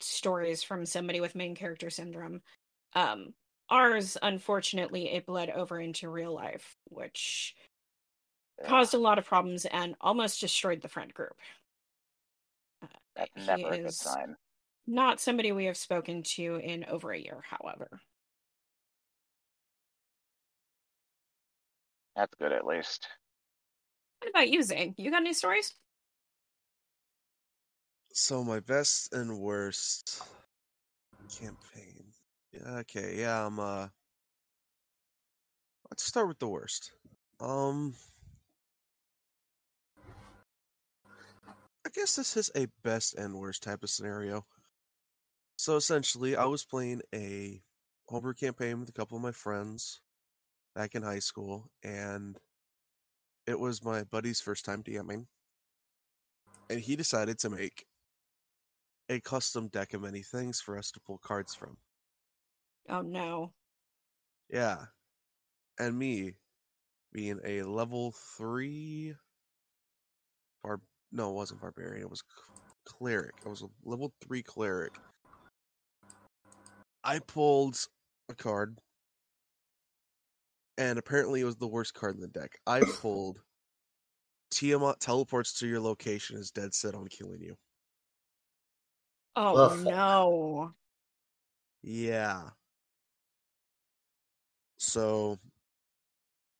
[0.00, 2.42] stories from somebody with main character syndrome.
[2.94, 3.34] Um,
[3.68, 7.54] ours, unfortunately, it bled over into real life, which
[8.66, 11.34] caused a lot of problems and almost destroyed the friend group.
[12.82, 14.36] Uh, That's never a good sign.
[14.86, 17.88] not somebody we have spoken to in over a year, however.
[22.16, 23.08] That's good at least.
[24.20, 24.94] What about you, Zane?
[24.98, 25.74] You got any stories?
[28.12, 30.22] So my best and worst
[31.38, 32.12] campaign.
[32.52, 33.88] Yeah, okay, yeah, I'm uh
[35.90, 36.92] let's start with the worst.
[37.40, 37.94] Um
[41.86, 44.46] I guess this is a best and worst type of scenario.
[45.56, 47.62] So essentially, I was playing a
[48.08, 50.00] homebrew campaign with a couple of my friends
[50.74, 52.38] back in high school, and
[53.46, 55.26] it was my buddy's first time DMing.
[56.68, 57.86] And he decided to make
[59.12, 61.76] a custom deck of many things for us to pull cards from.
[62.88, 63.52] Oh no.
[64.50, 64.78] Yeah.
[65.78, 66.34] And me
[67.12, 69.14] being a level three
[70.62, 70.80] bar
[71.12, 72.22] no, it wasn't barbarian, it was
[72.86, 73.34] cleric.
[73.44, 74.94] I was a level three cleric.
[77.04, 77.76] I pulled
[78.30, 78.78] a card.
[80.78, 82.58] And apparently it was the worst card in the deck.
[82.66, 83.38] I pulled
[84.50, 87.56] Tiamat teleports to your location is dead set on killing you.
[89.36, 89.72] Oh Ugh.
[89.76, 90.74] no.
[91.82, 92.52] Yeah.
[94.78, 95.38] So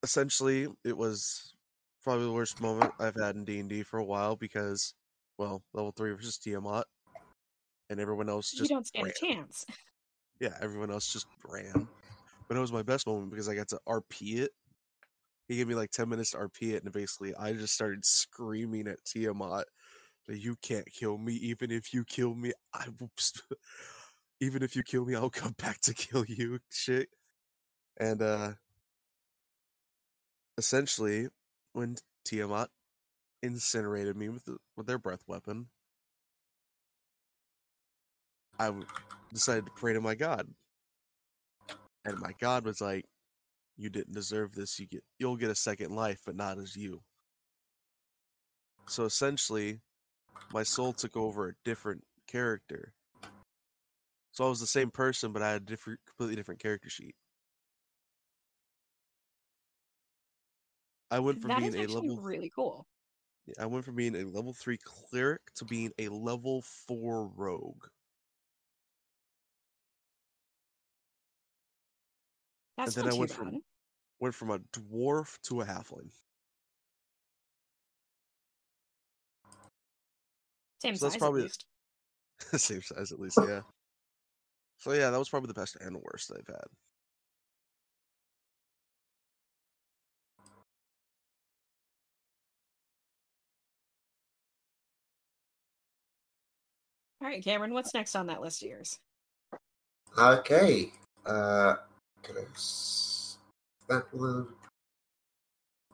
[0.03, 1.55] essentially it was
[2.03, 4.95] probably the worst moment I've had in D&D for a while because
[5.39, 6.87] well, level 3 versus Tiamat
[7.91, 9.13] and everyone else just You don't stand ran.
[9.17, 9.67] a chance.
[10.41, 11.89] Yeah, everyone else just ran.
[12.49, 14.53] But it was my best moment because I got to RP it.
[15.49, 18.89] He gave me like 10 minutes to RP it and basically I just started screaming
[18.89, 19.67] at Tiamat
[20.27, 23.11] that you can't kill me even if you kill me I will
[24.41, 27.09] even if you kill me I'll come back to kill you shit.
[27.99, 28.53] And uh
[30.59, 31.29] essentially
[31.73, 32.69] when Tiamat
[33.43, 35.67] incinerated me with the, with their breath weapon
[38.59, 38.87] I w-
[39.33, 40.47] decided to pray to my god.
[42.05, 43.07] And my god was like
[43.77, 44.79] you didn't deserve this.
[44.79, 47.03] You get you'll get a second life but not as you.
[48.87, 49.81] So essentially
[50.53, 52.95] my soul took over a different character.
[54.33, 57.15] So I was the same person but I had a different completely different character sheet.
[61.11, 62.87] I went from That being a level really cool.
[63.59, 67.85] I went from being a level 3 cleric to being a level 4 rogue.
[72.77, 73.39] That's then not I went bad.
[73.39, 73.63] from-
[74.21, 76.13] Went from a dwarf to a halfling.
[80.83, 81.65] Same so that's size probably- at least.
[82.61, 83.61] Same size at least, yeah.
[84.79, 86.67] So yeah, that was probably the best and worst I've had.
[97.21, 98.99] All right, Cameron, what's next on that list of yours?
[100.19, 100.93] Okay.
[101.25, 101.77] Uh,
[102.25, 102.35] can
[103.89, 104.49] that one?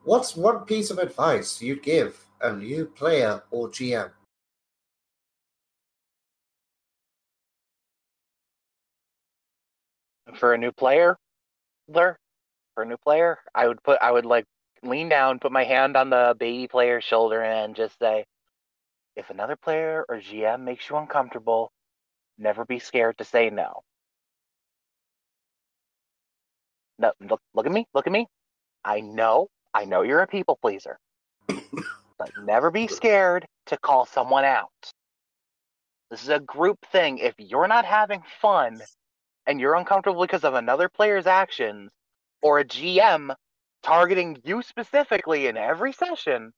[0.04, 4.10] What's one piece of advice you'd give a new player or GM?
[10.34, 11.16] For a new player,
[11.92, 12.16] for
[12.76, 14.44] a new player, I would put, I would like
[14.82, 18.24] lean down, put my hand on the baby player's shoulder, and just say,
[19.16, 21.72] if another player or GM makes you uncomfortable,
[22.38, 23.82] never be scared to say no.
[26.98, 28.26] No, look, look at me, look at me.
[28.84, 30.98] I know, I know you're a people pleaser,
[31.48, 34.70] but never be scared to call someone out.
[36.10, 37.18] This is a group thing.
[37.18, 38.80] If you're not having fun
[39.48, 41.90] and you're uncomfortable because of another player's actions
[42.42, 43.34] or a GM
[43.82, 46.52] targeting you specifically in every session,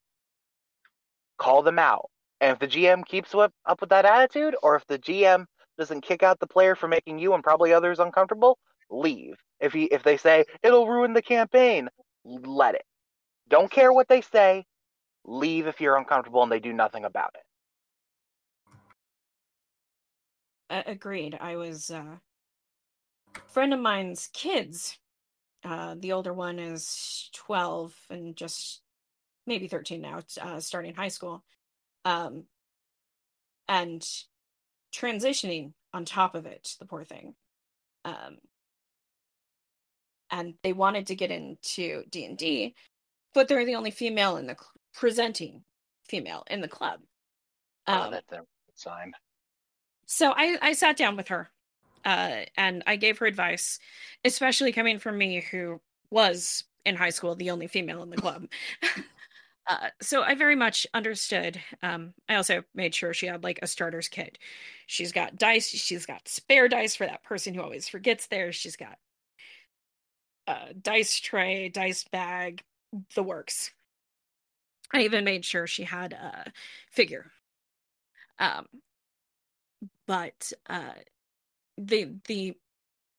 [1.38, 2.10] call them out.
[2.40, 5.46] And if the GM keeps up, with that attitude, or if the GM
[5.78, 8.58] doesn't kick out the player for making you and probably others uncomfortable,
[8.90, 9.36] leave.
[9.60, 11.88] If he if they say it'll ruin the campaign,
[12.24, 12.84] let it.
[13.48, 14.64] Don't care what they say.
[15.24, 17.42] Leave if you're uncomfortable and they do nothing about it.
[20.86, 21.36] Agreed.
[21.40, 22.16] I was uh,
[23.48, 24.98] friend of mine's kids.
[25.64, 28.80] Uh, the older one is 12 and just
[29.46, 31.44] maybe 13 now, uh, starting high school.
[32.04, 32.44] Um,
[33.68, 34.06] and
[34.94, 37.34] transitioning on top of it, the poor thing.
[38.04, 38.38] Um,
[40.30, 42.74] and they wanted to get into D&D,
[43.34, 45.62] but they're the only female in the cl- presenting
[46.08, 47.00] female in the club.
[47.86, 48.40] Oh, Um, that's a
[48.74, 49.12] sign.
[50.06, 51.50] so I, I sat down with her
[52.04, 53.78] uh, and I gave her advice,
[54.24, 55.80] especially coming from me, who
[56.10, 58.46] was in high school the only female in the club.
[59.66, 61.60] uh, so I very much understood.
[61.82, 64.38] Um, I also made sure she had like a starter's kit.
[64.86, 68.56] She's got dice, she's got spare dice for that person who always forgets theirs.
[68.56, 68.98] She's got
[70.46, 72.64] a dice tray, dice bag,
[73.14, 73.70] the works.
[74.92, 76.52] I even made sure she had a
[76.90, 77.30] figure.
[78.38, 78.66] Um,
[80.06, 80.94] but uh,
[81.86, 82.56] the the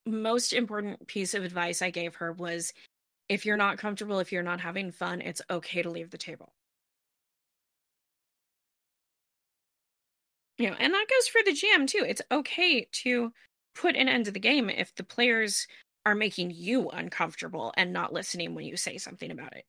[0.05, 2.73] most important piece of advice I gave her was
[3.29, 6.53] if you're not comfortable, if you're not having fun, it's okay to leave the table.
[10.57, 12.05] You know, and that goes for the GM too.
[12.07, 13.31] It's okay to
[13.75, 15.67] put an end to the game if the players
[16.05, 19.65] are making you uncomfortable and not listening when you say something about it.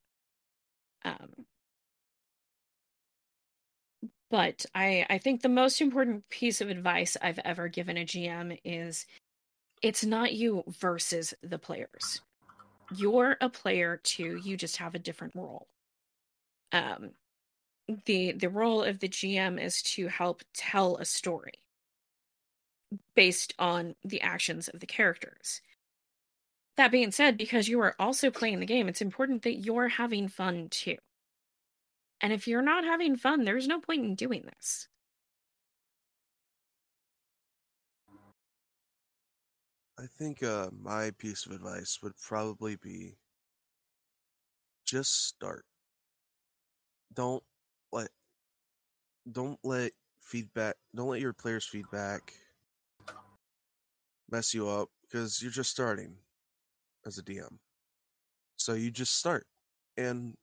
[1.05, 1.45] Um,
[4.33, 8.59] but I I think the most important piece of advice I've ever given a GM
[8.65, 9.05] is
[9.83, 12.23] it's not you versus the players.
[12.89, 15.67] You're a player too, you just have a different role.
[16.71, 17.11] Um
[18.05, 21.59] the the role of the GM is to help tell a story
[23.15, 25.61] based on the actions of the characters.
[26.77, 30.27] That being said, because you are also playing the game, it's important that you're having
[30.27, 30.97] fun too.
[32.23, 34.87] And if you're not having fun, there's no point in doing this.
[39.99, 43.17] I think uh, my piece of advice would probably be
[44.85, 45.65] just start.
[47.13, 47.43] Don't
[47.91, 48.07] let
[49.29, 52.33] don't let feedback don't let your players' feedback
[54.31, 56.15] mess you up because you're just starting
[57.05, 57.59] as a DM.
[58.55, 59.45] So you just start.
[59.97, 60.35] And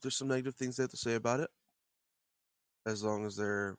[0.00, 1.50] there's some negative things they have to say about it,
[2.86, 3.76] as long as they're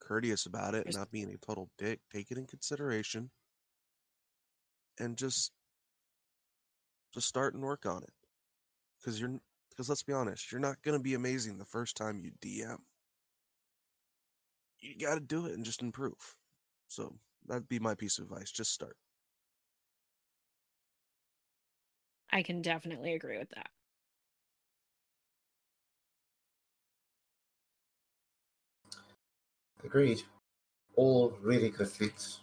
[0.00, 3.30] courteous about it and not being a total dick, take it in consideration
[4.98, 5.52] and just
[7.12, 8.12] just start and work on it.
[8.98, 9.40] Because you're
[9.70, 12.84] because let's be honest, you're not gonna be amazing the first time you DM.
[14.80, 16.36] You gotta do it and just improve.
[16.88, 18.50] So that'd be my piece of advice.
[18.50, 18.96] Just start.
[22.30, 23.70] I can definitely agree with that.
[29.84, 30.22] Agreed.
[30.96, 32.40] All really good things.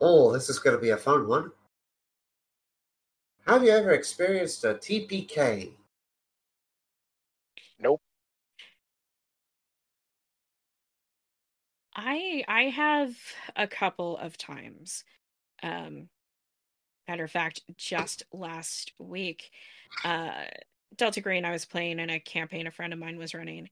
[0.00, 1.52] Oh, this is going to be a fun one.
[3.46, 5.72] Have you ever experienced a TPK?
[7.78, 8.00] Nope.
[11.96, 13.16] I I have
[13.56, 15.04] a couple of times.
[15.62, 16.08] Um
[17.08, 19.50] matter of fact, just last week,
[20.04, 20.44] uh
[20.96, 23.70] Delta Green I was playing in a campaign a friend of mine was running.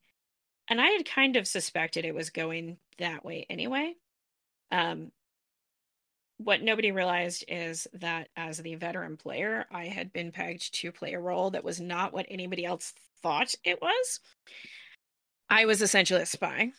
[0.68, 3.94] And I had kind of suspected it was going that way anyway.
[4.70, 5.12] Um
[6.38, 11.14] what nobody realized is that as the veteran player, I had been pegged to play
[11.14, 14.20] a role that was not what anybody else thought it was.
[15.50, 16.72] I was essentially a spy.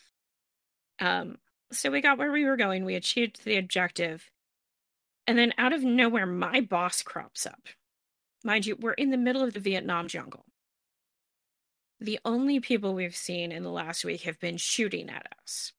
[0.98, 1.36] Um,
[1.72, 4.30] so we got where we were going, we achieved the objective,
[5.26, 7.60] and then out of nowhere, my boss crops up.
[8.42, 10.44] Mind you, we're in the middle of the Vietnam jungle.
[12.00, 15.72] The only people we've seen in the last week have been shooting at us.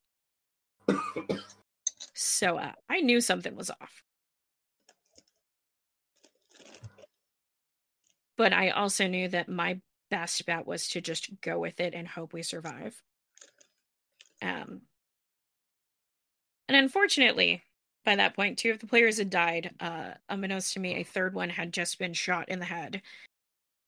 [2.14, 4.04] so uh, I knew something was off.
[8.38, 9.82] But I also knew that my
[10.12, 13.02] best bet was to just go with it and hope we survive.
[14.42, 14.82] Um,
[16.68, 17.64] and unfortunately,
[18.04, 19.72] by that point, two of the players had died.
[19.80, 23.02] Uh, unbeknownst to me, a third one had just been shot in the head.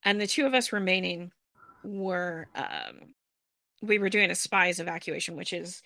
[0.04, 1.32] And the two of us remaining
[1.82, 3.14] were, um,
[3.82, 5.82] we were doing a spies evacuation, which is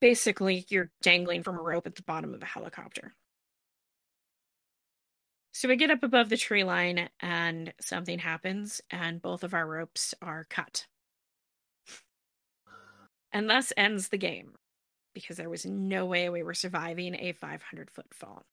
[0.00, 3.14] basically you're dangling from a rope at the bottom of a helicopter.
[5.52, 9.66] So we get up above the tree line and something happens, and both of our
[9.66, 10.86] ropes are cut.
[13.32, 14.54] And thus ends the game
[15.14, 18.44] because there was no way we were surviving a 500 foot fall.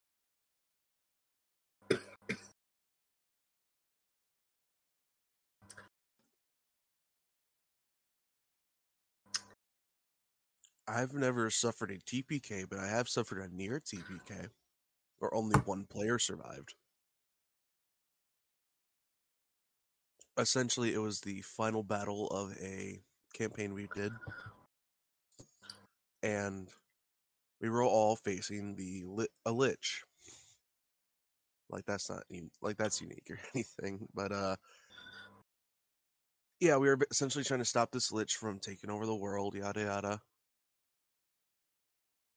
[10.88, 14.50] I've never suffered a TPK, but I have suffered a near TPK,
[15.20, 16.74] where only one player survived.
[20.40, 23.00] Essentially, it was the final battle of a
[23.34, 24.12] campaign we did,
[26.24, 26.70] and
[27.62, 29.04] we were all facing the
[29.46, 30.04] a lich.
[31.70, 32.24] Like that's not
[32.62, 34.56] like that's unique or anything, but uh,
[36.60, 39.82] yeah, we were essentially trying to stop this lich from taking over the world, yada
[39.82, 40.22] yada.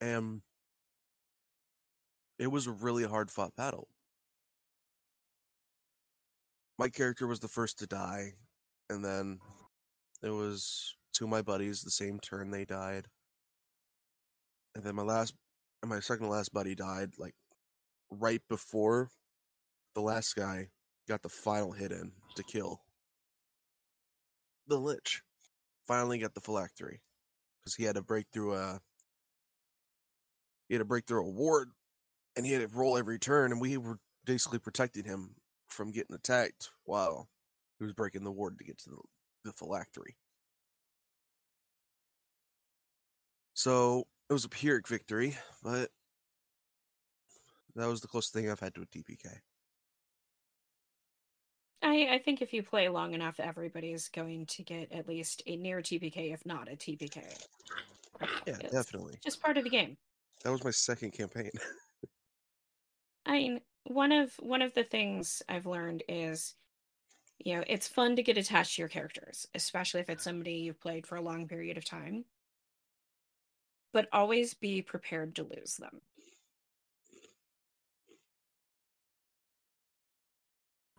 [0.00, 0.42] And
[2.38, 3.88] it was a really hard fought battle.
[6.78, 8.32] My character was the first to die,
[8.90, 9.38] and then
[10.22, 13.06] it was two of my buddies the same turn they died.
[14.74, 15.34] And then my last
[15.82, 17.34] and my second to last buddy died like
[18.10, 19.10] right before
[19.94, 20.68] the last guy
[21.08, 22.80] got the final hit in to kill
[24.68, 25.22] the lich.
[25.86, 27.00] Finally got the phylactery
[27.60, 28.80] because he had to break through a
[30.68, 31.68] he had to break through a ward
[32.36, 35.34] and he had to roll every turn and we were basically protecting him
[35.68, 37.28] from getting attacked while
[37.78, 38.96] he was breaking the ward to get to the,
[39.44, 40.16] the phylactery.
[43.54, 45.90] So it was a Pyrrhic victory, but
[47.76, 49.26] that was the closest thing I've had to a TPK.
[51.82, 55.56] I, I think if you play long enough, everybody's going to get at least a
[55.56, 57.22] near TPK, if not a TPK.
[58.46, 59.18] Yeah, It's definitely.
[59.22, 59.98] Just part of the game.
[60.44, 61.50] That was my second campaign.
[63.26, 66.54] I mean, one of one of the things I've learned is,
[67.38, 70.80] you know, it's fun to get attached to your characters, especially if it's somebody you've
[70.80, 72.24] played for a long period of time.
[73.92, 76.00] But always be prepared to lose them.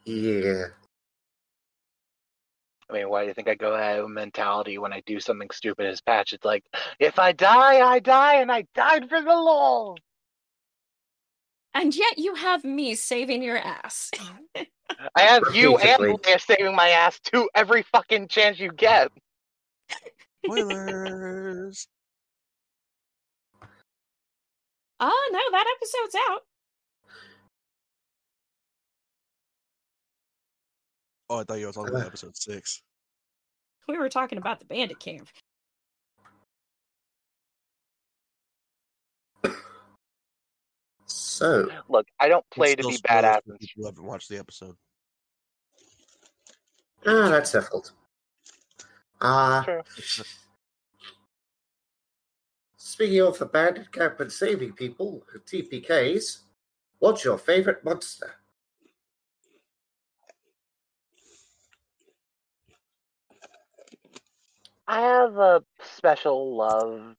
[0.05, 0.65] Yeah.
[2.89, 5.49] I mean, why do you think I go that a mentality when I do something
[5.51, 6.33] stupid as patch?
[6.33, 6.63] It's like,
[6.99, 9.97] if I die, I die, and I died for the lol.
[11.73, 14.11] And yet you have me saving your ass.
[15.15, 16.33] I have you and Repeatedly.
[16.33, 19.11] Leia saving my ass too every fucking chance you get.
[20.45, 21.87] Spoilers.
[25.05, 26.41] Oh no, that episode's out.
[31.29, 32.81] Oh, I thought you were talking about episode six.
[33.87, 35.27] We were talking about the bandit camp.
[41.05, 43.41] So, Look, I don't play to be spoilers badass.
[43.45, 44.75] for people who haven't watched the episode.
[47.05, 47.91] ah, that's their fault.
[49.19, 49.81] Uh, True.
[52.93, 56.41] Speaking of abandoned camp and saving people, TPKs,
[56.99, 58.35] what's your favorite monster?
[64.87, 67.15] I have a special love.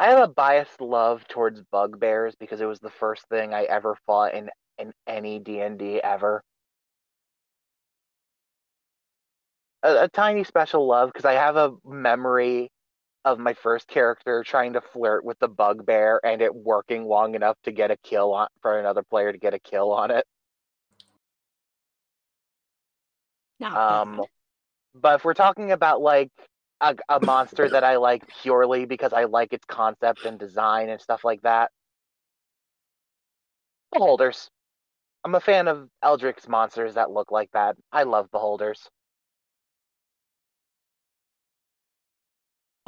[0.00, 3.96] I have a biased love towards bugbears because it was the first thing I ever
[4.04, 6.42] fought in in any D and D ever.
[9.84, 12.72] A, a tiny special love because I have a memory
[13.32, 17.56] of my first character trying to flirt with the bugbear and it working long enough
[17.64, 20.26] to get a kill on for another player to get a kill on it.
[23.60, 24.28] Not Um, bad.
[24.94, 26.30] but if we're talking about like
[26.80, 31.00] a, a monster that I like purely because I like its concept and design and
[31.00, 31.70] stuff like that,
[33.92, 34.50] beholders.
[35.24, 37.76] I'm a fan of eldritch monsters that look like that.
[37.92, 38.90] I love beholders.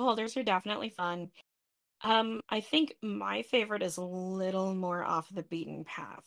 [0.00, 1.30] Beholders are definitely fun.
[2.02, 6.24] Um, I think my favorite is a little more off the beaten path.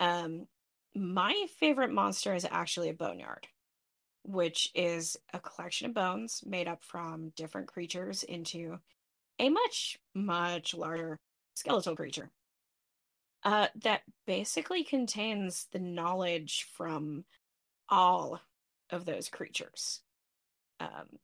[0.00, 0.48] Um,
[0.96, 3.46] my favorite monster is actually a boneyard,
[4.24, 8.80] which is a collection of bones made up from different creatures into
[9.38, 11.16] a much, much larger
[11.54, 12.32] skeletal creature.
[13.44, 17.24] Uh, that basically contains the knowledge from
[17.88, 18.40] all
[18.90, 20.00] of those creatures.
[20.80, 21.20] Um,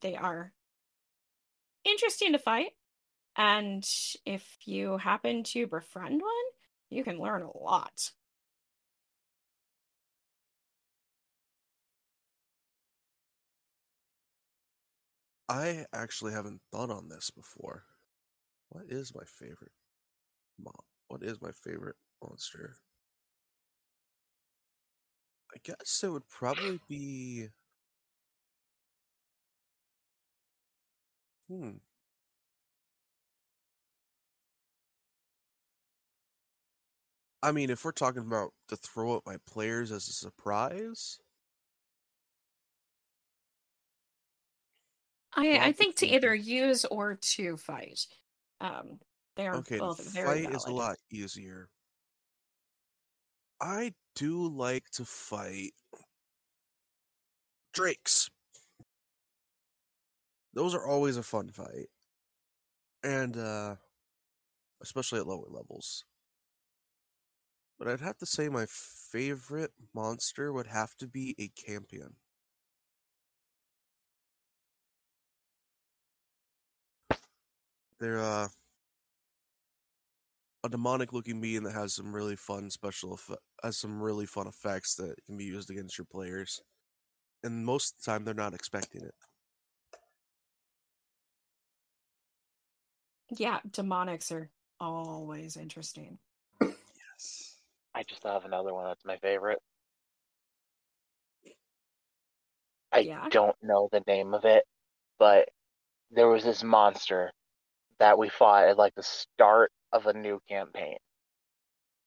[0.00, 0.52] they are
[1.84, 2.72] interesting to fight,
[3.36, 3.88] and
[4.24, 6.30] if you happen to befriend one,
[6.90, 8.12] you can learn a lot.
[15.48, 17.84] I actually haven't thought on this before.
[18.68, 19.72] What is my favorite
[20.62, 20.72] mon?
[21.08, 22.76] What is my favorite monster?
[25.52, 27.48] I guess it would probably be.
[31.50, 31.70] Hmm.
[37.42, 41.18] I mean, if we're talking about to throw at my players as a surprise,
[45.34, 48.06] I I think to either use or to fight.
[48.60, 49.00] Um,
[49.36, 51.68] they are okay, both very fight is a lot easier.
[53.60, 55.72] I do like to fight
[57.72, 58.30] drakes.
[60.52, 61.88] Those are always a fun fight.
[63.02, 63.76] And uh
[64.82, 66.04] especially at lower levels.
[67.78, 72.14] But I'd have to say my favorite monster would have to be a cambion.
[78.00, 78.48] They're uh
[80.64, 84.46] a demonic looking being that has some really fun special effe- has some really fun
[84.46, 86.62] effects that can be used against your players.
[87.44, 89.14] And most of the time they're not expecting it.
[93.30, 94.50] Yeah, demonics are
[94.80, 96.18] always interesting.
[96.96, 97.60] Yes.
[97.94, 99.60] I just have another one that's my favorite.
[102.92, 103.30] I Yeah?
[103.30, 104.64] don't know the name of it,
[105.18, 105.48] but
[106.10, 107.32] there was this monster
[107.98, 110.98] that we fought at like the start of a new campaign.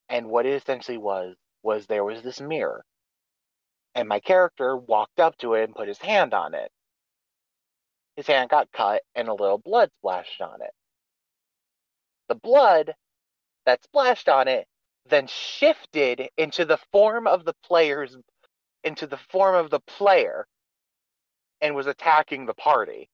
[0.10, 2.86] And what it essentially was was there was this mirror.
[3.96, 6.72] And my character walked up to it and put his hand on it.
[8.16, 10.74] His hand got cut and a little blood splashed on it.
[12.34, 12.96] The blood
[13.68, 14.68] that splashed on it
[15.06, 18.18] then shifted into the form of the player's
[18.84, 20.48] into the form of the player
[21.62, 23.08] and was attacking the party.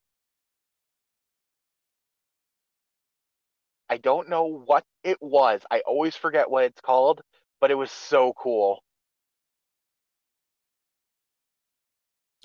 [3.90, 5.64] I don't know what it was.
[5.70, 7.22] I always forget what it's called,
[7.60, 8.82] but it was so cool.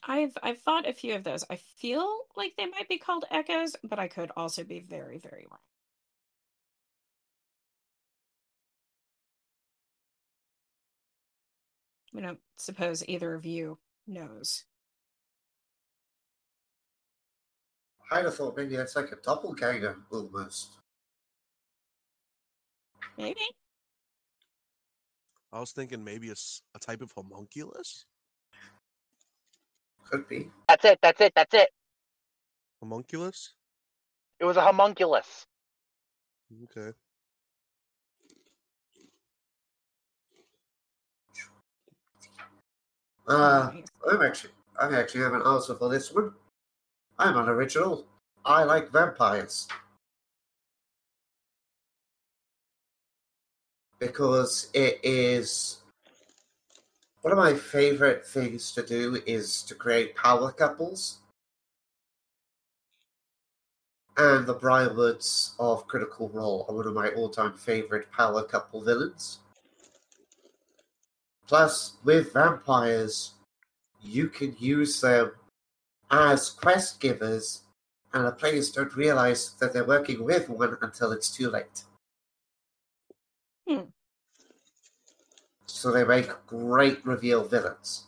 [0.05, 1.45] I've I've fought a few of those.
[1.51, 5.47] I feel like they might be called echoes, but I could also be very, very
[5.49, 5.61] wrong.
[12.17, 14.65] I don't suppose either of you knows.
[18.11, 20.79] I'd have thought maybe it's like a doppelganger almost.
[23.19, 23.41] Maybe.
[25.53, 28.07] I was thinking maybe it's a type of homunculus?
[30.11, 30.51] Could be.
[30.69, 30.99] That's it.
[31.03, 31.33] That's it.
[31.35, 31.69] That's it.
[32.81, 33.55] Homunculus?
[34.41, 35.47] It was a homunculus.
[36.65, 36.93] Okay.
[43.27, 43.71] Uh,
[44.11, 46.35] I'm actually, I actually have an answer for this one.
[47.19, 48.05] I'm unoriginal.
[48.45, 49.67] I like vampires.
[53.99, 55.79] Because it is
[57.23, 61.21] one of my favorite things to do is to create power couples.
[64.19, 69.39] And the Briarwoods of Critical Role are one of my all-time favorite power couple villains.
[71.47, 73.35] Plus, with vampires,
[74.01, 75.33] you can use them
[76.11, 77.63] as quest givers,
[78.13, 81.85] and the players don't realize that they're working with one until it's too late.
[83.69, 83.83] Hmm.
[85.67, 88.05] So they make great reveal villains.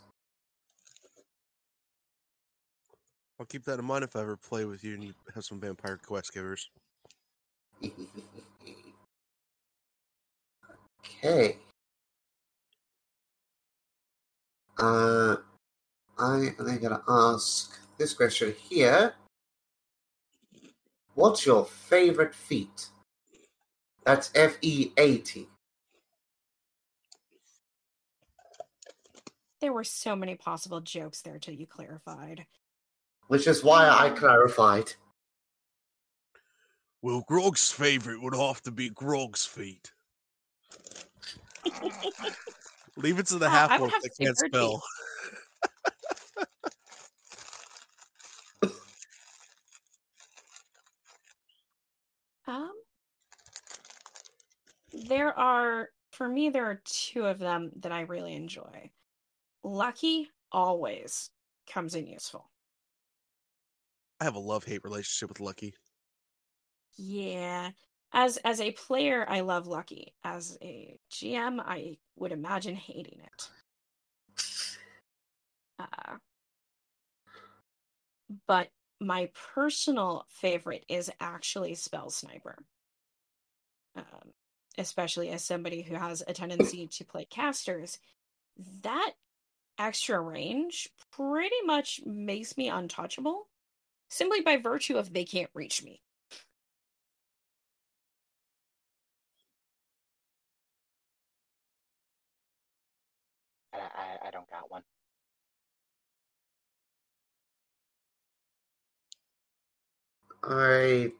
[3.38, 5.60] I'll keep that in mind if I ever play with you and you have some
[5.60, 6.70] vampire quest givers.
[11.04, 11.58] okay.
[14.78, 15.36] Uh,
[16.18, 19.14] I am then going to ask this question here.
[21.14, 22.88] What's your favorite feat?
[24.04, 25.48] That's F E A T.
[29.60, 32.46] There were so many possible jokes there till you clarified.
[33.28, 34.92] Which is why I clarified.
[37.02, 39.92] Well, Grog's favorite would have to be Grog's feet.
[42.96, 44.82] Leave it to the half I would that can't spell.
[52.48, 52.72] Um,
[54.92, 58.90] there are, for me, there are two of them that I really enjoy.
[59.64, 61.30] Lucky always
[61.68, 62.48] comes in useful.
[64.20, 65.74] I have a love hate relationship with Lucky.
[66.96, 67.70] Yeah.
[68.12, 70.14] As as a player, I love Lucky.
[70.24, 73.48] As a GM, I would imagine hating it.
[75.78, 76.16] Uh,
[78.46, 78.68] but
[79.00, 82.56] my personal favorite is actually Spell Sniper.
[83.94, 84.32] Um,
[84.78, 87.98] especially as somebody who has a tendency to play casters,
[88.82, 89.12] that
[89.78, 93.48] extra range pretty much makes me untouchable
[94.08, 96.00] simply by virtue of they can't reach me.
[103.76, 104.82] I, I, I don't got one.
[110.44, 111.12] I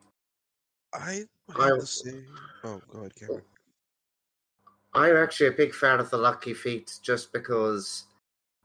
[0.94, 1.24] I
[1.57, 2.24] I- have to say.
[2.64, 3.42] Oh, go ahead, Cameron.
[4.94, 8.04] I'm actually a big fan of the lucky feat just because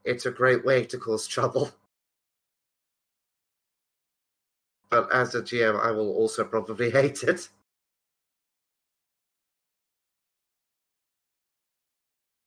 [0.06, 1.72] it's a great way to cause trouble.
[4.90, 7.50] But as a GM, I will also probably hate it.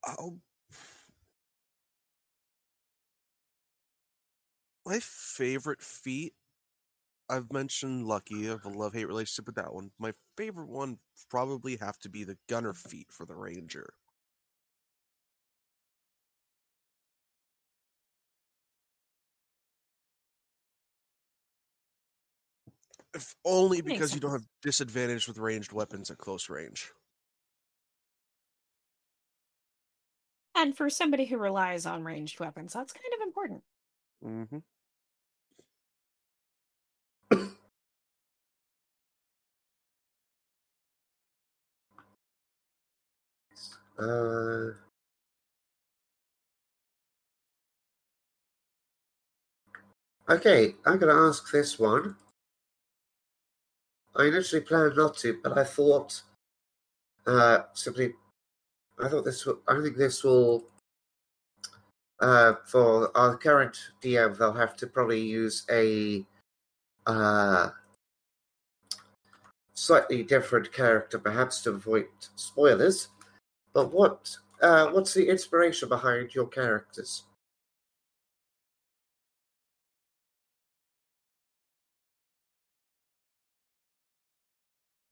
[0.04, 0.38] I'll...
[4.86, 6.34] My favorite feat,
[7.28, 8.48] I've mentioned Lucky.
[8.48, 9.90] I have a love hate relationship with that one.
[9.98, 10.98] My favorite one
[11.30, 13.94] probably have to be the Gunner feat for the Ranger.
[23.14, 26.92] If only because you don't have disadvantage with ranged weapons at close range.
[30.56, 33.62] And for somebody who relies on ranged weapons, that's kind of important.
[34.24, 34.58] Mm-hmm.
[43.98, 44.72] Uh,
[50.28, 52.16] okay, I'm going to ask this one.
[54.16, 56.22] I initially planned not to, but I thought
[57.26, 58.12] uh, simply,
[58.98, 59.46] I thought this.
[59.46, 60.64] Will, I think this will.
[62.20, 66.24] Uh, for our current DM, they'll have to probably use a
[67.06, 67.70] uh,
[69.74, 73.08] slightly different character, perhaps to avoid spoilers.
[73.74, 77.24] But what uh, what's the inspiration behind your characters?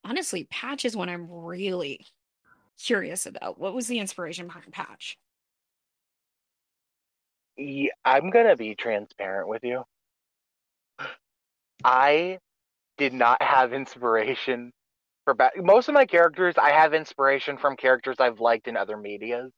[0.05, 2.07] Honestly, Patch is one I'm really
[2.81, 3.59] curious about.
[3.59, 5.19] What was the inspiration behind Patch?
[7.57, 9.85] Yeah, I'm gonna be transparent with you.
[11.85, 12.39] I
[12.97, 14.73] did not have inspiration
[15.25, 16.55] for ba- most of my characters.
[16.59, 19.53] I have inspiration from characters I've liked in other medias.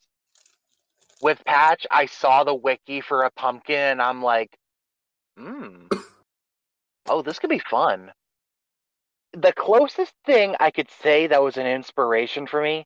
[1.22, 4.50] With Patch, I saw the wiki for a pumpkin, and I'm like,
[5.38, 5.86] hmm,
[7.08, 8.12] oh, this could be fun.
[9.32, 12.84] The closest thing I could say that was an inspiration for me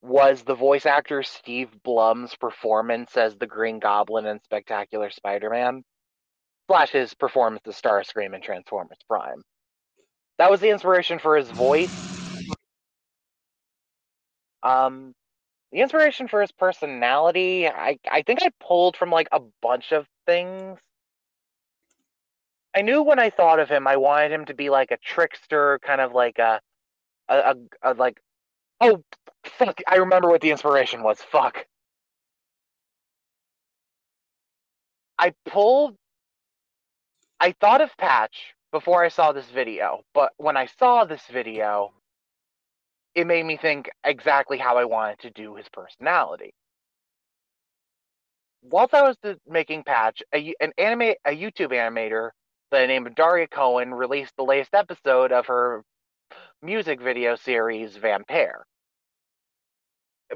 [0.00, 5.82] was the voice actor Steve Blum's performance as the Green Goblin in Spectacular Spider-Man,
[6.68, 9.42] slash his performance as Starscream in Transformers Prime.
[10.38, 11.92] That was the inspiration for his voice.
[14.62, 15.14] Um,
[15.72, 20.06] the inspiration for his personality, I I think I pulled from like a bunch of
[20.26, 20.78] things.
[22.74, 25.80] I knew when I thought of him, I wanted him to be like a trickster,
[25.82, 26.60] kind of like a,
[27.28, 28.20] a, a, a like,
[28.80, 29.02] oh
[29.44, 29.80] fuck!
[29.88, 31.20] I remember what the inspiration was.
[31.20, 31.66] Fuck.
[35.18, 35.96] I pulled.
[37.40, 41.92] I thought of Patch before I saw this video, but when I saw this video,
[43.14, 46.52] it made me think exactly how I wanted to do his personality.
[48.62, 49.16] Whilst I was
[49.46, 52.30] making Patch, a, an anime, a YouTube animator
[52.70, 55.82] by the name of Daria Cohen released the latest episode of her
[56.62, 58.66] music video series Vampire,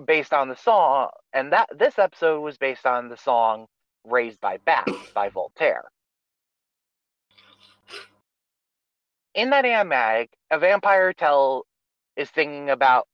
[0.07, 3.67] based on the song, and that this episode was based on the song
[4.05, 5.85] "Raised by Bats" by Voltaire.
[9.35, 11.67] In that animatic, a vampire tell
[12.17, 13.07] is thinking about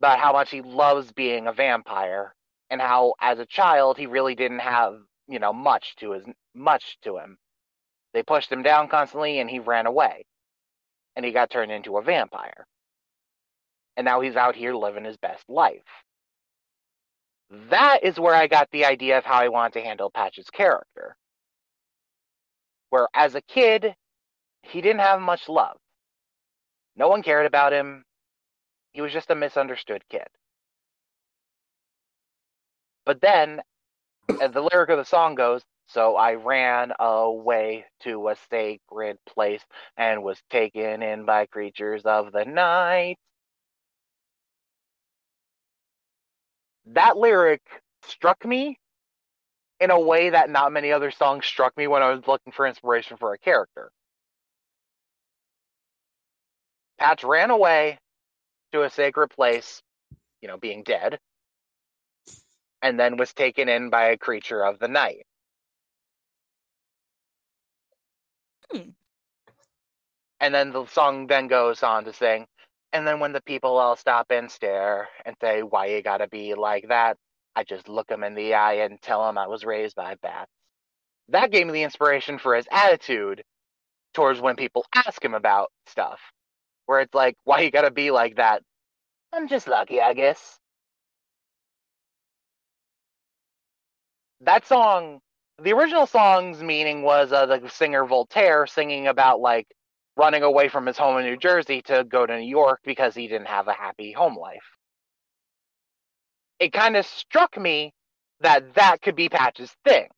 [0.00, 2.34] about how much he loves being a vampire
[2.70, 6.24] and how as a child he really didn't have you know much to his
[6.54, 7.38] much to him.
[8.12, 10.26] They pushed him down constantly and he ran away.
[11.16, 12.66] And he got turned into a vampire.
[13.96, 15.82] And now he's out here living his best life.
[17.70, 21.16] That is where i got the idea of how i wanted to handle patch's character.
[22.90, 23.94] Where as a kid
[24.62, 25.76] he didn't have much love
[26.96, 28.04] no one cared about him
[28.92, 30.26] he was just a misunderstood kid.
[33.04, 33.62] But then,
[34.40, 39.62] as the lyric of the song goes, So I ran away to a sacred place
[39.96, 43.16] and was taken in by creatures of the night.
[46.86, 47.62] That lyric
[48.04, 48.78] struck me
[49.80, 52.66] in a way that not many other songs struck me when I was looking for
[52.66, 53.90] inspiration for a character.
[57.02, 57.98] Patch ran away
[58.70, 59.82] to a sacred place,
[60.40, 61.18] you know, being dead,
[62.80, 65.26] and then was taken in by a creature of the night.
[68.70, 68.90] Hmm.
[70.38, 72.46] And then the song then goes on to sing,
[72.92, 76.54] and then when the people all stop and stare and say, Why you gotta be
[76.54, 77.16] like that?
[77.56, 80.52] I just look them in the eye and tell them I was raised by bats.
[81.30, 83.42] That gave me the inspiration for his attitude
[84.14, 86.20] towards when people ask him about stuff.
[86.86, 88.62] Where it's like, Why you gotta be like that?
[89.32, 90.58] I'm just lucky, I guess.
[94.42, 95.20] That song,
[95.62, 99.68] the original song's meaning was uh, the singer Voltaire singing about like
[100.16, 103.28] running away from his home in New Jersey to go to New York because he
[103.28, 104.76] didn't have a happy home life.
[106.58, 107.92] It kind of struck me
[108.40, 110.08] that that could be Patch's thing.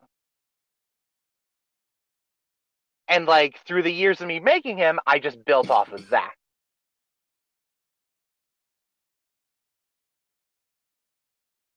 [3.09, 6.33] And like through the years of me making him, I just built off of that.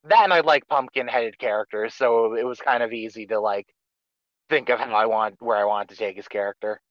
[0.10, 3.68] That and I like pumpkin headed characters, so it was kind of easy to like
[4.49, 6.82] think of how I want where I wanted to take his character.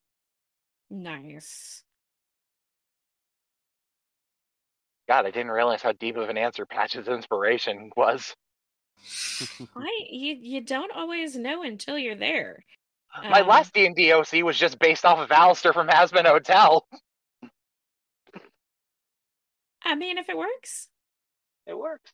[0.91, 1.83] Nice.
[5.09, 8.35] God, I didn't realize how deep of an answer Patch's inspiration was.
[9.77, 12.65] I you you don't always know until you're there.
[13.31, 16.27] My Um, last D and D OC was just based off of Alastor from Hazbin
[16.27, 16.87] Hotel.
[19.83, 20.89] I mean, if it works,
[21.67, 22.13] It works.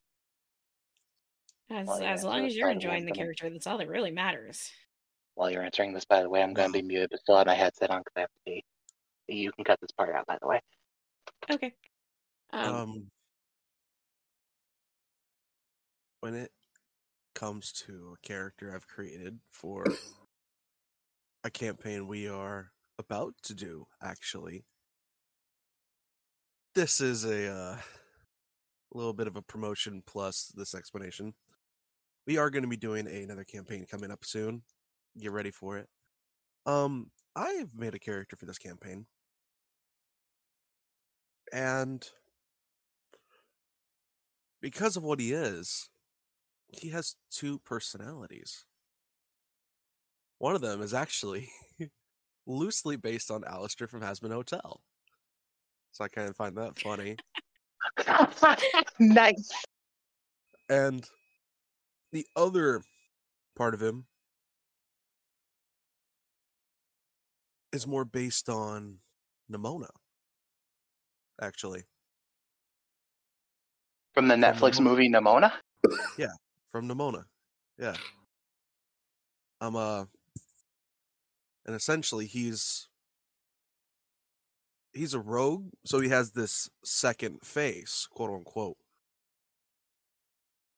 [1.72, 3.24] As Well, yeah, as long as you're enjoying the wisdom.
[3.24, 4.70] character, that's all that really matters.
[5.34, 7.46] While you're answering this, by the way, I'm going to be muted, but still have
[7.46, 8.64] my headset on because I have to pee.
[9.28, 10.60] You can cut this part out, by the way.
[11.50, 11.74] Okay.
[12.52, 13.10] Um, Um,
[16.20, 16.52] when it
[17.34, 19.84] comes to a character I've created for
[21.44, 24.64] a campaign we are about to do, actually,
[26.74, 27.78] this is a uh,
[28.92, 31.34] little bit of a promotion plus this explanation.
[32.26, 34.62] We are going to be doing another campaign coming up soon.
[35.18, 35.88] Get ready for it.
[36.66, 39.06] Um, I've made a character for this campaign,
[41.52, 42.06] and
[44.60, 45.88] because of what he is,
[46.68, 48.64] he has two personalities.
[50.38, 51.50] One of them is actually
[52.46, 54.80] loosely based on Alastor from Hazbin Hotel.
[55.92, 57.16] So I kind of find that funny.
[58.98, 59.50] nice.
[60.70, 61.04] And
[62.12, 62.82] the other
[63.56, 64.06] part of him
[67.72, 68.98] is more based on
[69.50, 69.88] Nimona,
[71.40, 71.84] actually,
[74.14, 74.80] From the From Netflix Nimona.
[74.80, 75.52] movie Nimona?
[76.18, 76.32] Yeah,
[76.70, 77.24] from Nimona.
[77.78, 77.96] Yeah.
[79.60, 80.04] I'm uh,
[81.66, 82.88] and essentially he's
[84.92, 88.76] he's a rogue, so he has this second face, quote unquote.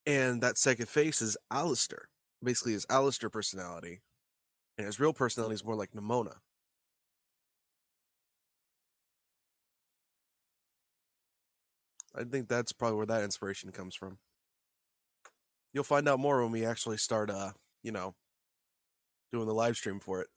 [0.06, 2.04] And that second face is Alastor.
[2.42, 4.00] Basically his Alastor personality.
[4.76, 6.34] And his real personality is more like Nimona.
[12.14, 14.18] I think that's probably where that inspiration comes from.
[15.72, 17.50] You'll find out more when we actually start uh,
[17.84, 18.14] you know,
[19.32, 20.28] doing the live stream for it.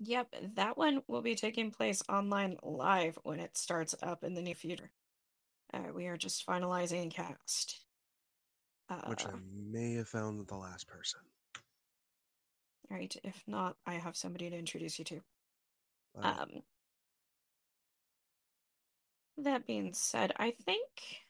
[0.00, 4.42] Yep, that one will be taking place online live when it starts up in the
[4.42, 4.90] near future.
[5.74, 7.80] Uh, we are just finalizing cast.
[8.90, 9.30] Uh, Which I
[9.70, 11.20] may have found the last person.
[12.90, 15.20] right, if not, I have somebody to introduce you to.
[16.20, 16.62] Uh, Um,
[19.38, 21.22] that being said, I think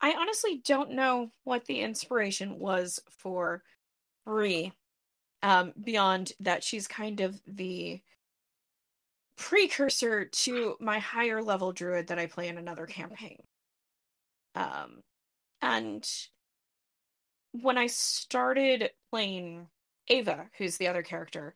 [0.00, 3.64] I honestly don't know what the inspiration was for
[4.24, 4.72] Bree,
[5.42, 8.00] um, beyond that she's kind of the
[9.38, 13.38] precursor to my higher level druid that I play in another campaign.
[14.54, 15.02] Um,
[15.62, 16.08] and
[17.52, 19.68] when I started playing
[20.08, 21.54] Ava, who's the other character,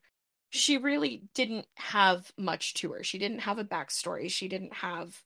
[0.50, 3.02] she really didn't have much to her.
[3.02, 4.30] She didn't have a backstory.
[4.30, 5.20] She didn't have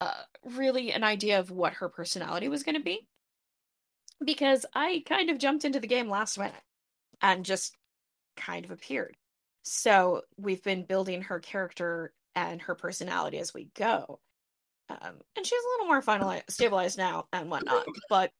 [0.00, 3.06] uh, really an idea of what her personality was going to be.
[4.24, 6.62] Because I kind of jumped into the game last minute
[7.22, 7.74] and just
[8.36, 9.16] kind of appeared.
[9.62, 14.20] So we've been building her character and her personality as we go.
[14.88, 17.86] Um, and she's a little more finalized, stabilized now and whatnot.
[18.08, 18.32] But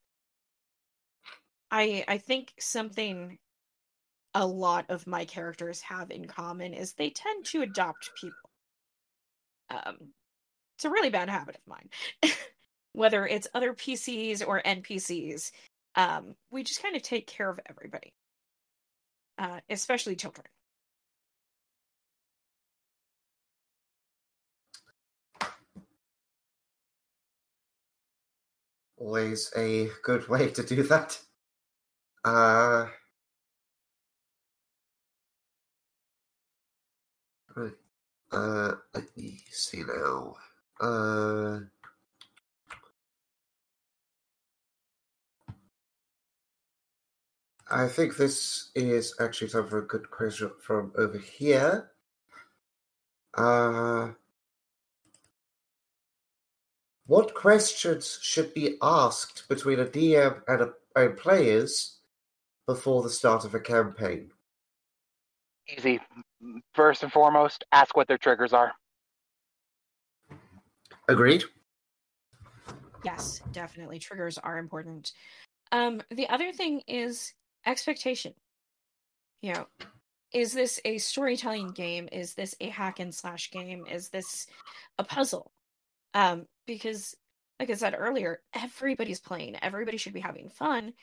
[1.70, 3.38] I I think something
[4.34, 8.50] a lot of my characters have in common is they tend to adopt people.
[9.70, 10.12] Um,
[10.76, 11.90] it's a really bad habit of mine.
[12.92, 15.52] Whether it's other PCs or NPCs,
[15.94, 18.12] um, we just kind of take care of everybody,
[19.38, 20.46] uh, especially children.
[29.00, 31.18] Always a good way to do that.
[32.22, 32.86] Uh,
[37.56, 37.72] right.
[38.30, 40.34] Uh, let me see now.
[40.78, 41.60] Uh,
[47.70, 51.90] I think this is actually time for a good question from over here.
[53.32, 54.10] Uh,
[57.10, 61.98] what questions should be asked between a DM and, a, and players
[62.68, 64.30] before the start of a campaign?
[65.76, 65.98] Easy.
[66.72, 68.70] First and foremost, ask what their triggers are.
[71.08, 71.42] Agreed.
[73.04, 73.98] Yes, definitely.
[73.98, 75.10] Triggers are important.
[75.72, 77.34] Um, the other thing is
[77.66, 78.34] expectation.
[79.42, 79.66] You know,
[80.32, 82.08] is this a storytelling game?
[82.12, 83.84] Is this a hack and slash game?
[83.90, 84.46] Is this
[84.96, 85.50] a puzzle?
[86.14, 87.16] Um, because
[87.58, 89.56] like I said earlier, everybody's playing.
[89.60, 90.94] Everybody should be having fun.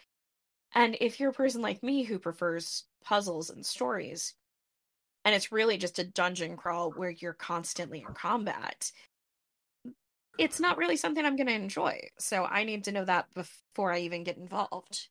[0.74, 4.34] And if you're a person like me who prefers puzzles and stories,
[5.24, 8.92] and it's really just a dungeon crawl where you're constantly in combat,
[10.40, 12.00] it's not really something I'm going to enjoy.
[12.18, 15.10] So I need to know that before I even get involved.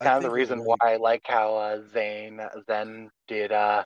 [0.00, 3.84] I kind of the reason why I like how uh, Zane then did uh,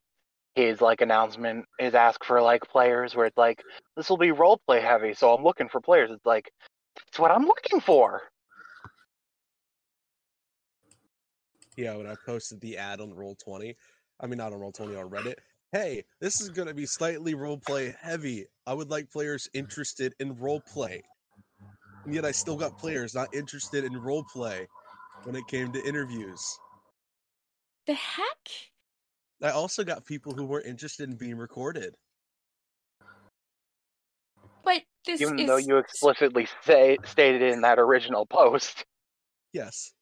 [0.59, 3.63] his like announcement is ask for like players where it's like
[3.97, 6.11] this will be role play heavy, so I'm looking for players.
[6.11, 6.51] It's like
[7.07, 8.23] it's what I'm looking for.
[11.77, 13.77] Yeah, when I posted the ad on Roll Twenty,
[14.21, 15.37] I mean not on Roll Twenty on Reddit.
[15.71, 18.47] Hey, this is going to be slightly roleplay heavy.
[18.67, 21.03] I would like players interested in roleplay.
[22.05, 24.67] And yet I still got players not interested in roleplay
[25.25, 26.43] when it came to interviews.
[27.87, 28.49] The heck?
[29.43, 31.95] I also got people who weren't interested in being recorded.
[34.65, 38.85] But this Even is though you explicitly say stated in that original post.
[39.53, 39.93] Yes.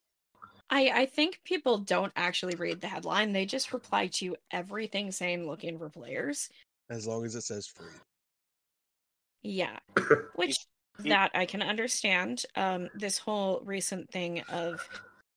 [0.71, 3.33] I, I think people don't actually read the headline.
[3.33, 6.49] They just reply to everything saying looking for players.
[6.91, 7.93] As long as it says free.
[9.43, 9.79] Yeah.
[10.35, 10.59] Which
[11.01, 12.45] that I can understand.
[12.57, 14.89] Um this whole recent thing of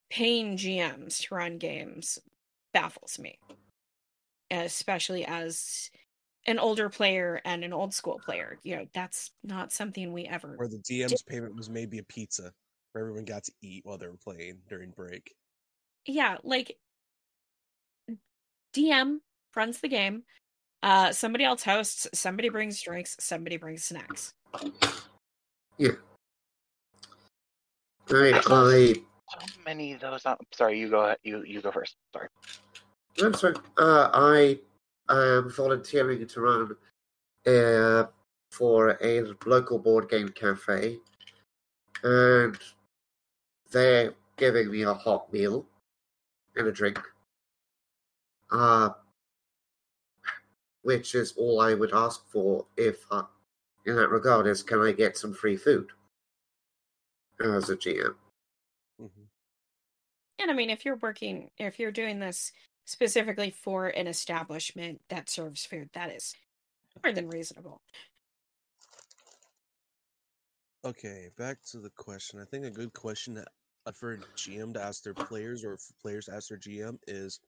[0.09, 2.17] paying GMs to run games
[2.73, 3.37] baffles me.
[4.51, 5.89] Especially as
[6.47, 8.57] an older player and an old school player.
[8.63, 12.51] You know, that's not something we ever Where the DM's payment was maybe a pizza
[12.91, 15.33] where everyone got to eat while they were playing during break.
[16.05, 16.75] yeah, like
[18.73, 19.19] DM
[19.55, 20.23] runs the game.
[20.81, 22.07] Uh, somebody else hosts.
[22.13, 23.15] Somebody brings drinks.
[23.19, 24.33] Somebody brings snacks.
[28.09, 29.01] Right, I So
[29.65, 30.25] many of those.
[30.25, 31.15] Not, sorry, you go.
[31.23, 31.95] You you go first.
[32.13, 32.27] Sorry.
[33.21, 33.55] I'm sorry.
[33.77, 34.59] Uh, I
[35.09, 36.75] am volunteering to run
[37.45, 38.05] uh,
[38.51, 40.97] for a local board game cafe,
[42.03, 42.57] and
[43.71, 45.65] they're giving me a hot meal
[46.55, 46.99] and a drink.
[48.51, 48.89] Uh,
[50.81, 53.23] which is all I would ask for if, uh,
[53.85, 55.89] in that regard, is can I get some free food
[57.43, 58.15] as a GM?
[58.97, 59.07] hmm
[60.39, 62.51] And I mean, if you're working, if you're doing this
[62.89, 66.33] specifically for an establishment that serves food, that is
[67.03, 67.81] more than reasonable.
[70.83, 72.39] Okay, back to the question.
[72.39, 73.37] I think a good question
[73.85, 76.97] uh, for a GM to ask their players or for players to ask their GM
[77.07, 77.39] is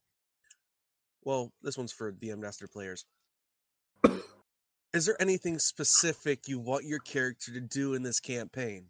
[1.23, 3.05] well, this one's for DM to ask their players.
[4.93, 8.87] Is there anything specific you want your character to do in this campaign?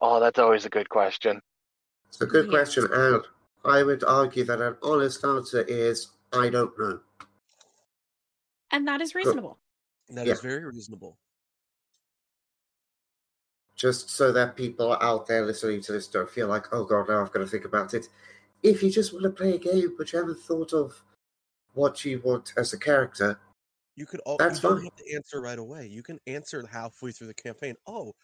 [0.00, 1.40] Oh, that's always a good question.
[2.08, 2.50] It's a good Yeah.
[2.50, 3.24] question, and
[3.64, 7.00] I would argue that an honest answer is I don't know.
[8.70, 9.58] And that is reasonable.
[10.10, 10.48] That is Yeah.
[10.50, 11.18] very reasonable.
[13.76, 17.20] Just so that people out there listening to this don't feel like, oh god, now
[17.22, 18.08] I've got to think about it.
[18.62, 21.02] If you just want to play a game but you haven't thought of
[21.72, 23.40] what you want as a character,
[23.96, 24.84] You could all That's you don't fine.
[24.84, 25.86] have to answer right away.
[25.86, 27.74] You can answer halfway through the campaign.
[27.86, 28.14] Oh,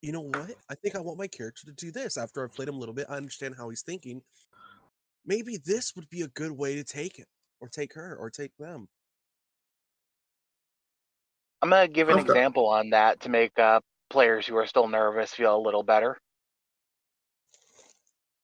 [0.00, 0.54] you know what?
[0.68, 2.16] I think I want my character to do this.
[2.16, 4.22] After I've played him a little bit, I understand how he's thinking.
[5.24, 7.26] Maybe this would be a good way to take it,
[7.60, 8.88] or take her, or take them.
[11.62, 14.88] I'm gonna give an I've example on that to make uh, players who are still
[14.88, 16.18] nervous feel a little better.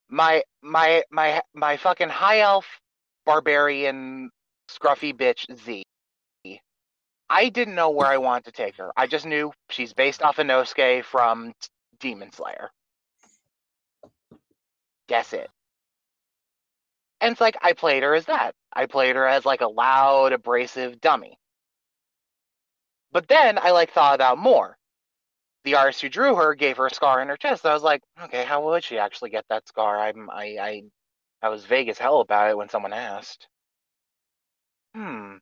[0.09, 2.67] My my my my fucking high elf
[3.27, 4.31] barbarian
[4.71, 5.83] scruffy bitch Z.
[7.31, 8.91] I didn't know where I wanted to take her.
[8.97, 11.53] I just knew she's based off Inosuke from
[12.01, 12.71] Demon Slayer.
[15.09, 15.51] Guess it.
[17.21, 18.55] And it's like I played her as that.
[18.73, 21.39] I played her as like a loud, abrasive dummy.
[23.13, 24.77] But then I like thought about more.
[25.65, 27.67] The artist who drew her gave her a scar in her chest.
[27.67, 29.99] I was like, okay, how would she actually get that scar?
[29.99, 30.83] I'm I I
[31.43, 33.49] I was vague as hell about it when someone asked.
[34.95, 35.37] Hmm.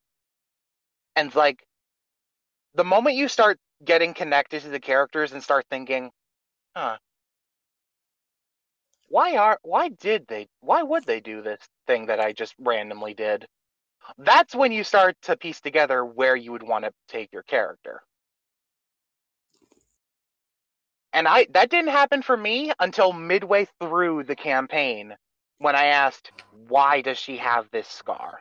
[1.17, 1.65] And it's like
[2.75, 6.11] the moment you start getting connected to the characters and start thinking,
[6.75, 6.99] huh,
[9.09, 13.15] why are why did they why would they do this thing that I just randomly
[13.15, 13.47] did?
[14.19, 18.03] That's when you start to piece together where you would want to take your character.
[21.15, 25.17] And I that didn't happen for me until midway through the campaign
[25.59, 28.41] when I asked, why does she have this scar?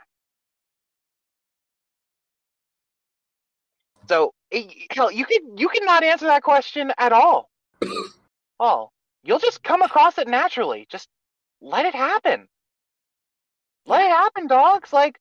[4.09, 7.49] So eh, it, hell, you can you cannot answer that question at all.
[8.59, 8.89] oh,
[9.25, 10.87] you'll just come across it naturally.
[10.89, 11.09] Just
[11.61, 12.47] let it happen.
[13.85, 14.93] Let it happen, dogs.
[14.93, 15.19] Like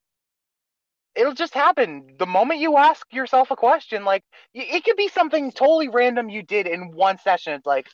[1.15, 2.17] it'll just happen.
[2.19, 4.25] The moment you ask yourself a question, like
[4.55, 7.55] it could be something totally random you did in one session.
[7.55, 7.89] It's like,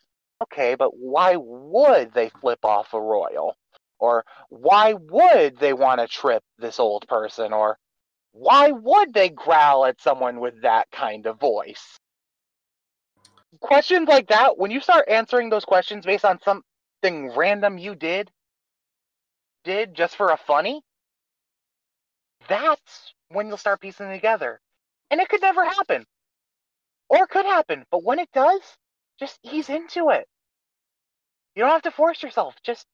[0.45, 3.57] okay, but why would they flip off a royal?
[3.99, 7.53] Or why would they want to trip this old person?
[7.53, 7.79] Or
[8.33, 12.00] why would they growl at someone with that kind of voice?
[13.61, 18.31] Questions like that, when you start answering those questions based on something random you did,
[19.65, 20.83] did just for a funny,
[22.49, 24.61] that's when you'll start piecing together.
[25.11, 26.07] And it could never happen.
[27.09, 28.61] Or it could happen, but when it does,
[29.19, 30.27] just ease into it.
[31.55, 32.87] You don't have to force yourself, just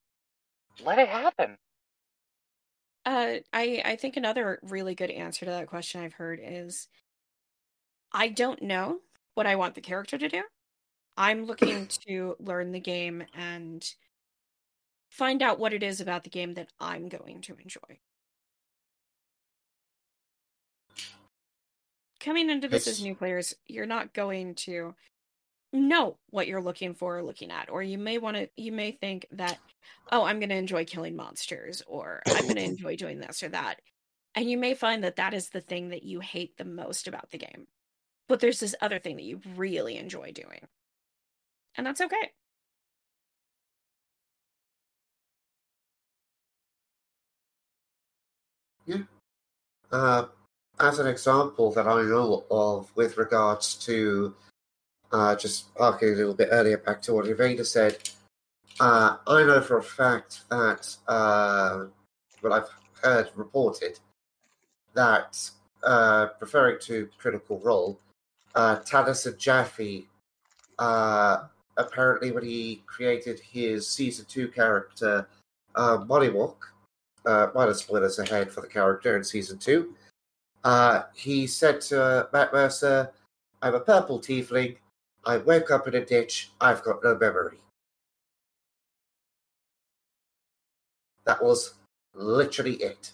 [0.83, 1.57] let it happen.
[3.05, 6.89] Uh, I I think another really good answer to that question I've heard is
[8.11, 8.99] I don't know
[9.35, 10.41] what I want the character to do.
[11.17, 13.83] I'm looking to learn the game and
[15.09, 17.99] find out what it is about the game that I'm going to enjoy.
[22.19, 24.93] Coming into this as new players, you're not going to
[25.73, 28.91] know what you're looking for or looking at or you may want to you may
[28.91, 29.59] think that
[30.11, 33.49] oh i'm going to enjoy killing monsters or i'm going to enjoy doing this or
[33.49, 33.81] that
[34.33, 37.29] and you may find that that is the thing that you hate the most about
[37.31, 37.67] the game
[38.29, 40.61] but there's this other thing that you really enjoy doing
[41.77, 42.31] and that's okay.
[49.91, 50.25] Uh,
[50.79, 54.33] as an example that I know of with regards to
[55.11, 57.97] uh, just harking a little bit earlier back to what Evada said,
[58.79, 61.85] uh, I know for a fact that uh,
[62.41, 62.69] what I've
[63.01, 63.99] heard reported
[64.93, 65.39] that
[65.83, 67.99] uh, referring to Critical Role,
[68.55, 70.07] uh, Taliesin Jaffe,
[70.79, 71.43] uh,
[71.77, 75.27] apparently when he created his season two character,
[75.75, 76.55] uh, Mollymauk,
[77.25, 79.93] uh, minor spoilers ahead for the character in season two.
[80.63, 83.11] Uh, he said to uh, Matt Mercer,
[83.61, 84.77] I'm a purple tiefling.
[85.25, 86.51] I woke up in a ditch.
[86.61, 87.57] I've got no memory.
[91.25, 91.73] That was
[92.15, 93.11] literally it.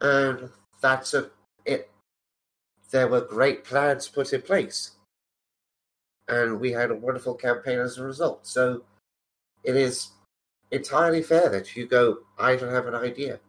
[0.00, 0.50] And
[0.80, 1.30] that's a,
[1.64, 1.90] it.
[2.90, 4.92] There were great plans put in place.
[6.28, 8.46] And we had a wonderful campaign as a result.
[8.46, 8.82] So
[9.64, 10.10] it is
[10.70, 13.40] entirely fair that you go, I don't have an idea.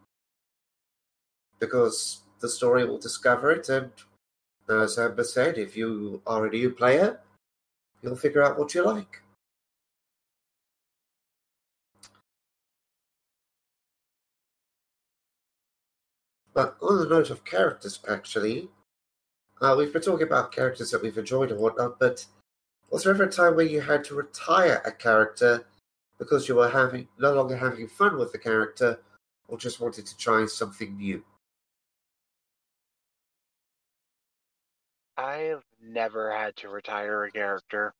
[1.58, 3.90] Because the story will discover it, and
[4.68, 7.20] as Amber said, if you are a new player,
[8.02, 9.20] you'll figure out what you like.
[16.54, 18.68] But on the note of characters, actually,
[19.60, 22.24] uh, we've been talking about characters that we've enjoyed and whatnot, but
[22.90, 25.64] was there ever a time where you had to retire a character
[26.18, 28.98] because you were having no longer having fun with the character
[29.48, 31.22] or just wanted to try something new?
[35.16, 37.94] I've never had to retire a character.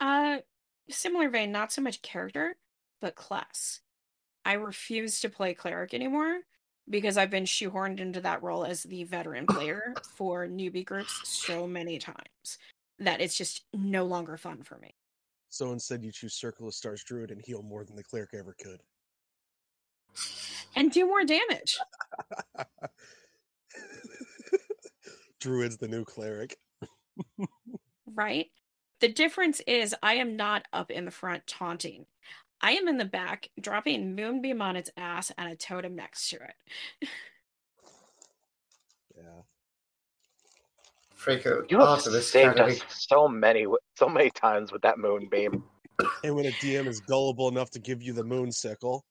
[0.00, 0.38] uh
[0.90, 2.56] similar vein not so much character
[3.00, 3.80] but class
[4.44, 6.40] i refuse to play cleric anymore
[6.90, 11.66] because i've been shoehorned into that role as the veteran player for newbie groups so
[11.66, 12.58] many times
[12.98, 14.94] that it's just no longer fun for me
[15.48, 18.54] So instead, you choose Circle of Stars Druid and heal more than the cleric ever
[18.62, 18.80] could.
[20.74, 21.78] and do more damage.
[25.40, 26.56] Druid's the new cleric.
[28.14, 28.46] right?
[29.00, 32.06] The difference is I am not up in the front taunting.
[32.60, 36.36] I am in the back dropping moonbeam on its ass and a totem next to
[36.36, 37.08] it.
[39.16, 39.42] Yeah.
[41.18, 43.66] Freako, You have Artemis saved us so many,
[43.96, 45.64] so many times with that moonbeam.
[46.22, 49.04] And when a DM is gullible enough to give you the moon sickle,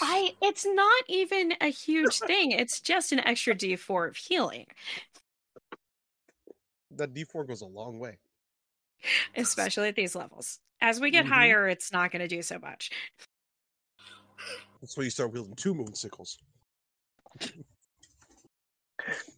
[0.00, 2.50] I it's not even a huge thing.
[2.50, 4.66] It's just an extra D4 of healing,
[6.96, 8.18] that D4 goes a long way.
[9.36, 10.60] especially at these levels.
[10.82, 11.28] As we get Mhm.
[11.28, 12.90] higher, it's not going to do so much.
[14.80, 16.38] That's why you start wielding two moon sickles.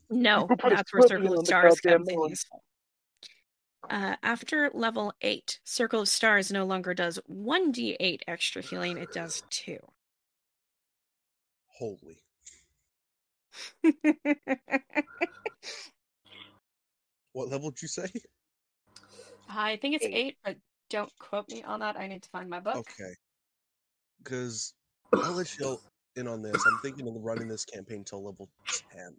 [0.09, 2.65] No, Who put a that's where Circle of Stars comes in useful.
[3.91, 9.43] Uh, after level 8, Circle of Stars no longer does 1d8 extra healing, it does
[9.51, 9.79] 2.
[11.67, 12.25] Holy.
[17.33, 18.09] What level did you say?
[19.49, 20.15] I think it's Eight.
[20.15, 20.57] 8, but
[20.95, 21.97] don't quote me on that.
[21.97, 22.77] I need to find my book.
[22.77, 23.13] Okay.
[24.23, 24.75] Because
[25.13, 25.81] I'll let you
[26.15, 26.67] in on this.
[26.67, 28.49] I'm thinking of running this campaign till level
[28.93, 29.17] 10.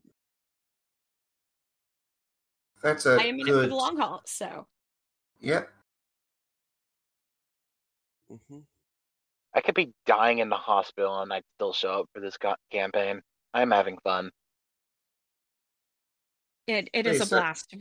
[2.82, 4.68] That's a I am in it for the long haul, so
[5.42, 5.70] Yep.
[8.30, 8.60] hmm
[9.54, 12.56] I could be dying in the hospital and I'd still show up for this ca-
[12.72, 13.22] campaign.
[13.54, 14.32] I'm having fun.
[16.68, 17.40] it, it is Hey, a sir.
[17.40, 17.76] blast,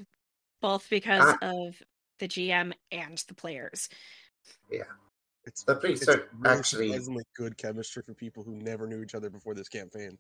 [0.60, 1.80] both because of
[2.18, 3.88] the GM and the players.
[4.70, 4.82] Yeah.
[5.46, 6.86] It's, The police it's are really actually.
[6.88, 10.16] surprisingly good chemistry for people who never knew each other before this campaign.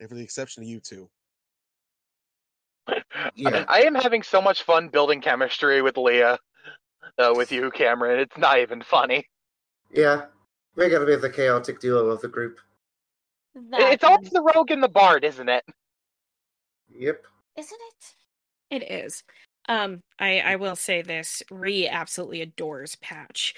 [0.00, 1.08] And for the exception of you two.
[3.34, 3.64] Yeah.
[3.68, 6.38] I am having so much fun building chemistry with Leah,
[7.18, 8.18] uh, with you, Cameron.
[8.18, 9.26] It's not even funny.
[9.92, 10.26] Yeah.
[10.74, 12.58] We're going to be the chaotic duo of the group.
[13.70, 15.64] That It's always the rogue and the bard, isn't it?
[16.96, 17.24] Yep.
[17.56, 17.78] isn't
[18.70, 18.82] it?
[18.82, 19.22] It is.
[19.68, 23.54] Um, I I will say this: Ree absolutely adores Patch.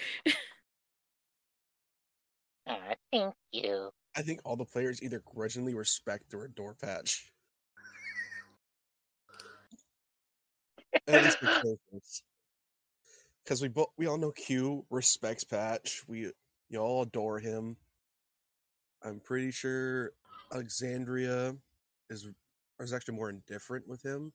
[3.12, 3.90] Thank you.
[4.16, 7.32] I think all the players either grudgingly respect or adore Patch.
[11.06, 12.00] At least the
[13.44, 16.02] Because we both we all know Q respects Patch.
[16.08, 16.32] We
[16.68, 17.76] you all adore him.
[19.02, 20.12] I'm pretty sure
[20.52, 21.54] Alexandria
[22.10, 22.28] is
[22.80, 24.32] is actually more indifferent with him.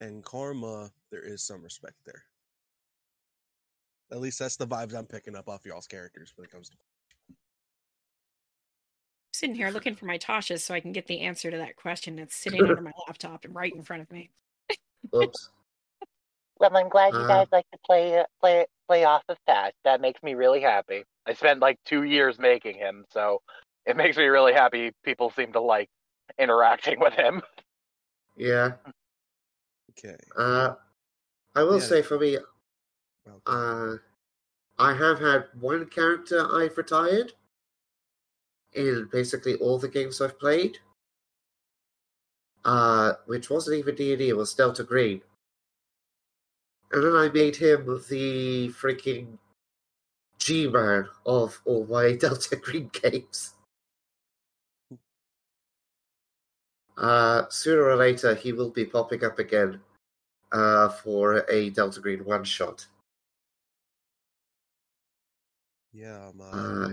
[0.00, 2.22] And Karma, there is some respect there.
[4.10, 6.76] At least that's the vibes I'm picking up off y'all's characters when it comes to
[9.34, 12.18] sitting here looking for my Tasha so I can get the answer to that question.
[12.18, 14.30] It's sitting under my laptop and right in front of me.
[15.14, 15.50] Oops.
[16.60, 17.28] Well, I'm glad you Uh.
[17.28, 19.74] guys like to play play play off of Patch.
[19.84, 21.04] That makes me really happy.
[21.24, 23.42] I spent like two years making him, so
[23.86, 24.90] it makes me really happy.
[25.04, 25.88] People seem to like
[26.36, 27.42] interacting with him.
[28.36, 28.72] Yeah.
[29.98, 30.16] Okay.
[30.36, 30.74] Uh,
[31.54, 31.86] I will Yeah.
[31.86, 32.38] say for me,
[33.46, 33.96] uh,
[34.78, 37.32] I have had one character I've retired
[38.74, 40.78] in basically all the games I've played.
[42.64, 45.22] Uh, which wasn't even D&D, it was Delta Green.
[46.92, 49.38] And then I made him the freaking
[50.38, 53.54] G-Man of all my Delta Green games.
[56.96, 59.80] Uh, sooner or later, he will be popping up again
[60.52, 62.86] uh, for a Delta Green one shot.
[65.92, 66.92] yeah, my, Uh,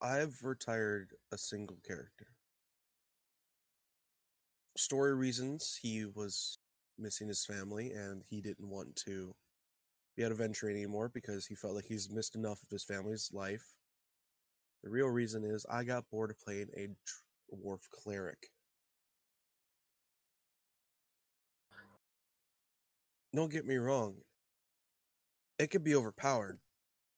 [0.00, 2.26] I've retired a single character.
[4.76, 6.58] Story reasons, he was
[6.98, 9.34] missing his family and he didn't want to
[10.16, 13.30] be out of entry anymore because he felt like he's missed enough of his family's
[13.32, 13.64] life.
[14.82, 16.88] The real reason is I got bored of playing a
[17.54, 18.50] dwarf cleric.
[23.34, 24.16] Don't get me wrong,
[25.58, 26.58] it could be overpowered,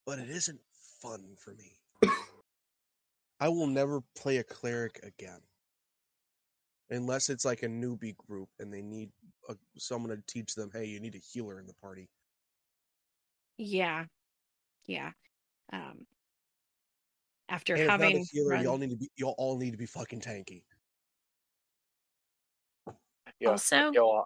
[0.06, 0.60] but it isn't
[1.00, 1.76] fun for me.
[3.38, 5.40] I will never play a cleric again.
[6.90, 9.10] Unless it's like a newbie group and they need
[9.48, 12.08] a, someone to teach them, hey, you need a healer in the party.
[13.56, 14.06] Yeah,
[14.86, 15.12] yeah.
[15.72, 16.06] Um,
[17.48, 19.76] after And if a having healer, run- y'all need to be y'all all need to
[19.76, 20.62] be fucking tanky.
[23.38, 24.22] Yo, also yo, uh,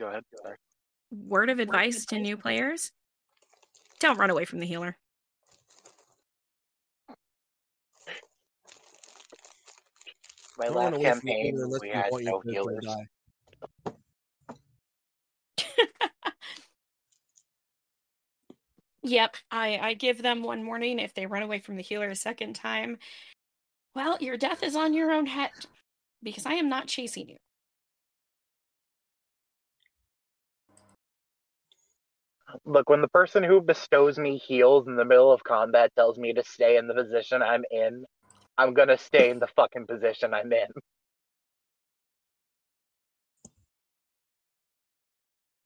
[0.00, 0.24] go ahead.
[0.42, 0.56] Sorry.
[1.12, 2.90] word of advice to new players:
[4.00, 4.96] don't run away from the healer.
[10.58, 12.86] My Don't last away from the campaign, we had no healers.
[19.02, 22.14] Yep, I, I give them one warning if they run away from the healer a
[22.14, 22.98] second time.
[23.94, 25.50] Well, your death is on your own head
[26.22, 27.36] because I am not chasing you.
[32.64, 36.32] Look, when the person who bestows me heals in the middle of combat tells me
[36.34, 38.04] to stay in the position I'm in,
[38.58, 40.68] I'm gonna stay in the fucking position I'm in.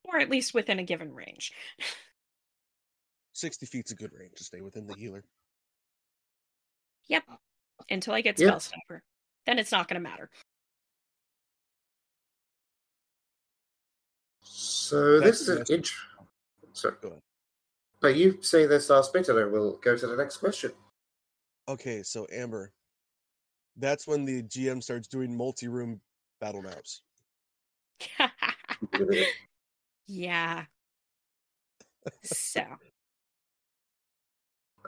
[0.05, 1.51] Or at least within a given range.
[3.33, 5.23] 60 feet's a good range to stay within the healer.
[7.07, 7.23] Yep.
[7.89, 8.47] Until I get Yep.
[8.47, 9.03] spell stopper.
[9.45, 10.29] Then it's not gonna matter.
[14.41, 15.73] So That's this is an the
[16.75, 16.95] int- Sorry.
[17.01, 17.21] Go ahead.
[18.03, 20.71] No, you say this last bit, and then we'll go to the next question.
[21.67, 22.71] Okay, so Amber,
[23.77, 25.99] that's when the GM starts doing multi-room
[26.39, 27.01] battle maps.
[30.07, 30.65] yeah.
[32.21, 32.63] So,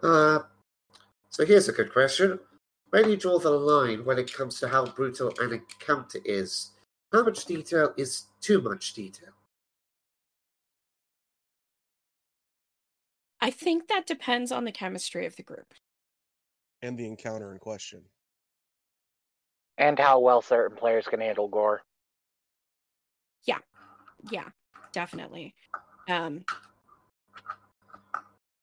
[0.03, 0.39] Uh,
[1.30, 2.39] so here's a good question.
[2.91, 6.72] Where do you draw the line when it comes to how brutal an encounter is?
[7.11, 9.30] How much detail is too much detail?
[13.39, 15.73] I think that depends on the chemistry of the group.
[16.81, 18.03] and the encounter in question.
[19.77, 21.81] And how well certain players can handle gore.
[23.45, 23.59] Yeah,
[24.31, 24.49] Yeah,
[24.91, 25.55] definitely.
[26.07, 26.45] Um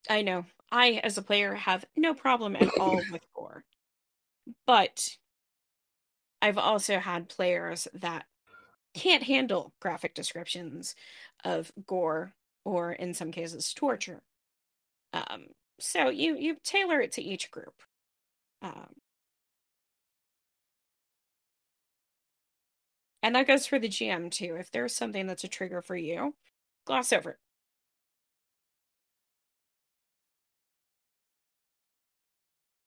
[0.08, 0.46] I know.
[0.70, 3.64] I as a player have no problem at all with gore.
[4.66, 5.16] But
[6.42, 8.26] I've also had players that
[8.92, 10.94] can't handle graphic descriptions
[11.44, 12.34] of gore
[12.64, 14.22] or in some cases torture.
[15.14, 15.46] Um
[15.80, 17.82] so you you tailor it to each group.
[18.62, 18.94] Um
[23.22, 24.56] And that goes for the GM too.
[24.60, 26.34] If there's something that's a trigger for you,
[26.86, 27.38] gloss over it.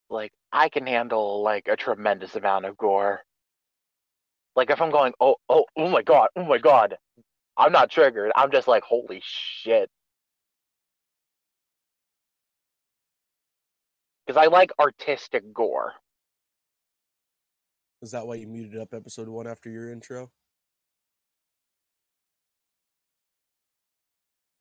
[0.09, 3.21] Like I can handle like a tremendous amount of gore.
[4.55, 6.97] Like if I'm going, oh, oh, oh my god, oh my god,
[7.57, 8.31] I'm not triggered.
[8.35, 9.89] I'm just like, holy shit.
[14.27, 15.93] Because I like artistic gore.
[18.01, 20.29] Is that why you muted up episode one after your intro?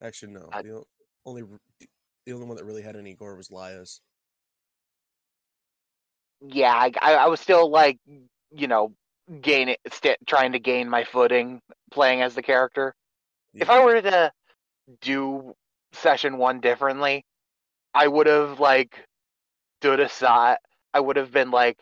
[0.01, 0.47] Actually, no.
[0.53, 0.83] I- the
[1.25, 1.43] only
[2.25, 4.01] the only one that really had any gore was Lia's.
[6.41, 7.97] Yeah, I, I, was still like,
[8.51, 8.93] you know,
[9.41, 11.61] gain it, st- trying to gain my footing
[11.91, 12.93] playing as the character.
[13.55, 14.31] If I were to
[15.01, 15.55] do
[15.93, 17.25] session one differently,
[17.95, 19.07] I would have like
[19.79, 20.57] stood aside.
[20.93, 21.77] I would have been like,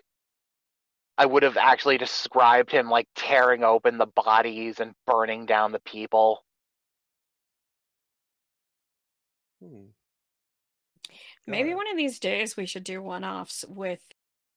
[1.18, 5.80] I would have actually described him like tearing open the bodies and burning down the
[5.80, 6.44] people.
[9.62, 9.86] Hmm.
[11.48, 14.02] Maybe one of these days we should do one offs with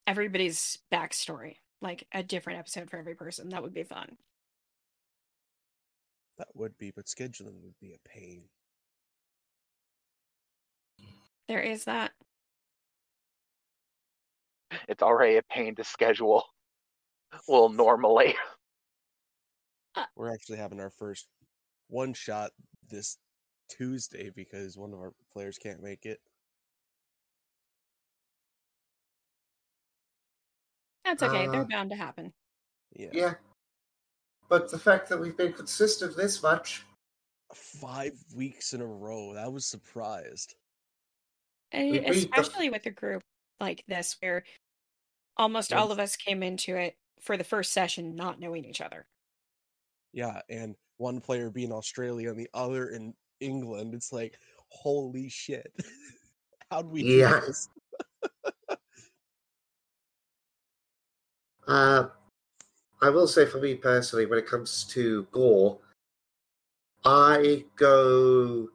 [0.06, 3.51] everybody's backstory, like a different episode for every person.
[3.51, 4.16] That would be fun.
[6.39, 8.44] That would be, but scheduling would be a pain.
[11.47, 12.12] There is that.
[14.89, 16.45] It's already a pain to schedule.
[17.47, 18.35] Well, normally.
[20.16, 21.27] We're actually having our first
[21.89, 22.53] one shot
[22.89, 23.19] this
[23.69, 26.20] Tuesday because one of our players can't make it.
[31.05, 31.47] That's okay.
[31.47, 32.32] Uh, They're bound to happen.
[32.95, 33.09] Yeah.
[33.12, 33.35] Yeah.
[34.49, 36.85] But the fact that we've been consistent this much,
[37.55, 39.35] Five weeks in a row.
[39.35, 40.55] I was surprised.
[41.73, 43.23] And We beat the- especially with the group
[43.60, 44.44] like this where
[45.36, 49.06] almost all of us came into it for the first session not knowing each other.
[50.12, 53.94] Yeah, and one player being Australia and the other in England.
[53.94, 55.72] It's like, holy shit.
[56.70, 57.40] How'd we Yeah.
[57.40, 57.68] do this?
[61.68, 62.09] uh,
[63.01, 65.78] I will say for me personally, when it comes to gore,
[67.05, 68.68] I go.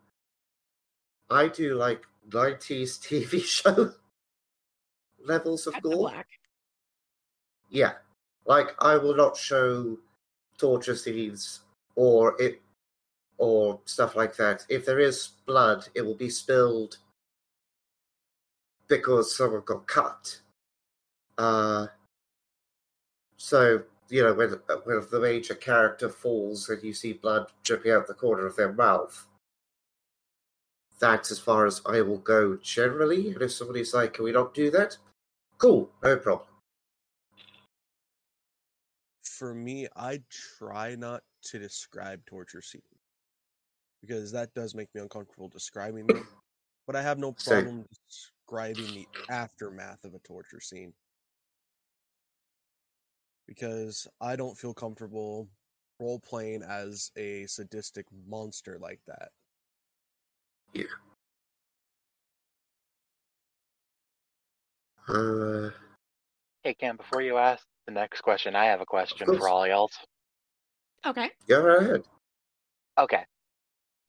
[1.29, 3.93] I do like 90s TV show
[5.25, 5.95] levels of gore.
[5.95, 6.27] black.
[7.69, 7.93] Yeah.
[8.45, 9.97] Like I will not show
[10.57, 11.61] torture scenes
[11.95, 12.61] or it
[13.37, 14.65] or stuff like that.
[14.69, 16.97] If there is blood, it will be spilled
[18.87, 20.39] because someone got cut.
[21.37, 21.87] Uh
[23.37, 24.49] so you know when
[24.83, 28.73] when the major character falls and you see blood dripping out the corner of their
[28.73, 29.27] mouth.
[30.99, 33.31] That's as far as I will go generally.
[33.31, 34.97] And if somebody's like, "Can we not do that?"
[35.63, 36.49] Cool, no problem.
[39.23, 40.21] For me, I
[40.59, 42.83] try not to describe torture scenes
[44.01, 46.27] because that does make me uncomfortable describing them.
[46.87, 47.67] but I have no Same.
[47.67, 50.93] problem describing the aftermath of a torture scene
[53.47, 55.49] because I don't feel comfortable
[55.99, 59.29] role playing as a sadistic monster like that.
[65.07, 65.69] Uh,
[66.63, 69.89] Hey Cam, before you ask the next question, I have a question for all y'all.
[71.05, 71.29] Okay.
[71.47, 72.03] go right ahead.
[72.97, 73.25] Okay.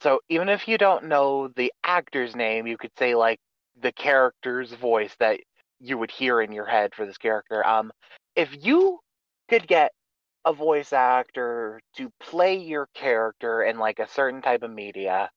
[0.00, 3.40] So even if you don't know the actor's name, you could say like
[3.82, 5.40] the character's voice that
[5.80, 7.66] you would hear in your head for this character.
[7.66, 7.90] Um,
[8.36, 9.00] if you
[9.48, 9.90] could get
[10.44, 15.28] a voice actor to play your character in like a certain type of media,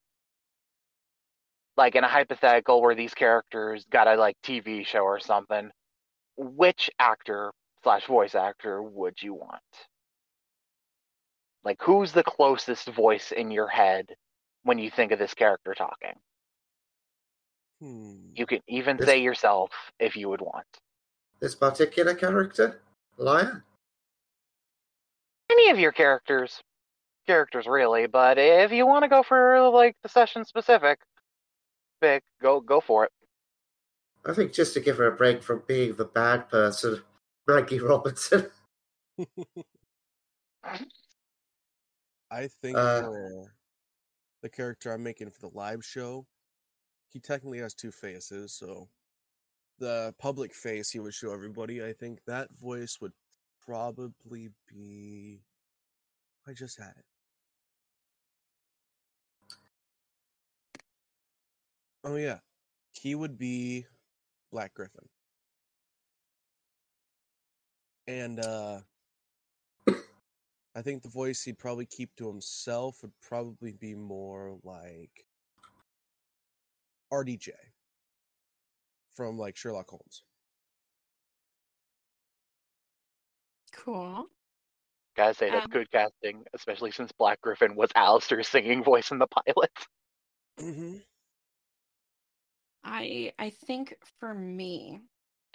[1.77, 5.69] like in a hypothetical where these characters got a like TV show or something,
[6.35, 9.61] which actor slash voice actor would you want?
[11.63, 14.15] Like who's the closest voice in your head
[14.63, 16.13] when you think of this character talking?
[17.79, 18.31] Hmm.
[18.33, 20.65] You can even This- say yourself if you would want.
[21.39, 22.81] This particular character,
[23.17, 23.63] liar.
[25.51, 26.59] Any of your characters,
[27.27, 30.99] characters really, but if you want to go for like the session specific,
[32.01, 33.11] pick go go for it.
[34.25, 37.01] I think just to give her a break from being the bad person,
[37.47, 38.47] Maggie Robertson.
[42.29, 43.53] I think Uh, for
[44.41, 46.27] the character I'm making for the live show,
[47.09, 48.89] he technically has two faces, so
[49.79, 51.83] the public face he would show everybody.
[51.83, 53.13] I think that voice would
[53.65, 55.41] probably be.
[56.47, 57.05] I just had it.
[62.09, 62.37] Oh yeah,
[62.93, 63.85] he would be
[64.49, 65.09] Black Gryphon,
[68.07, 68.79] and uh,
[70.73, 75.25] I think the voice he'd probably keep to himself would probably be more like
[77.11, 77.49] RDJ
[79.13, 80.23] from like Sherlock Holmes.
[83.73, 84.27] Cool.
[85.17, 89.19] Gotta say that's Um, good casting, especially since Black Gryphon was Alastor's singing voice in
[89.19, 89.71] the pilot.
[90.57, 90.97] Mm-hmm.
[92.87, 95.01] I I think for me,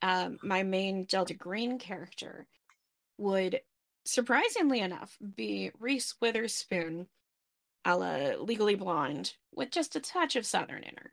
[0.02, 2.46] um, my main Delta Green character
[3.18, 3.60] would,
[4.04, 7.09] surprisingly enough, be Reese Witherspoon,
[7.84, 11.12] a la Legally Blonde, with just a touch of Southern in her.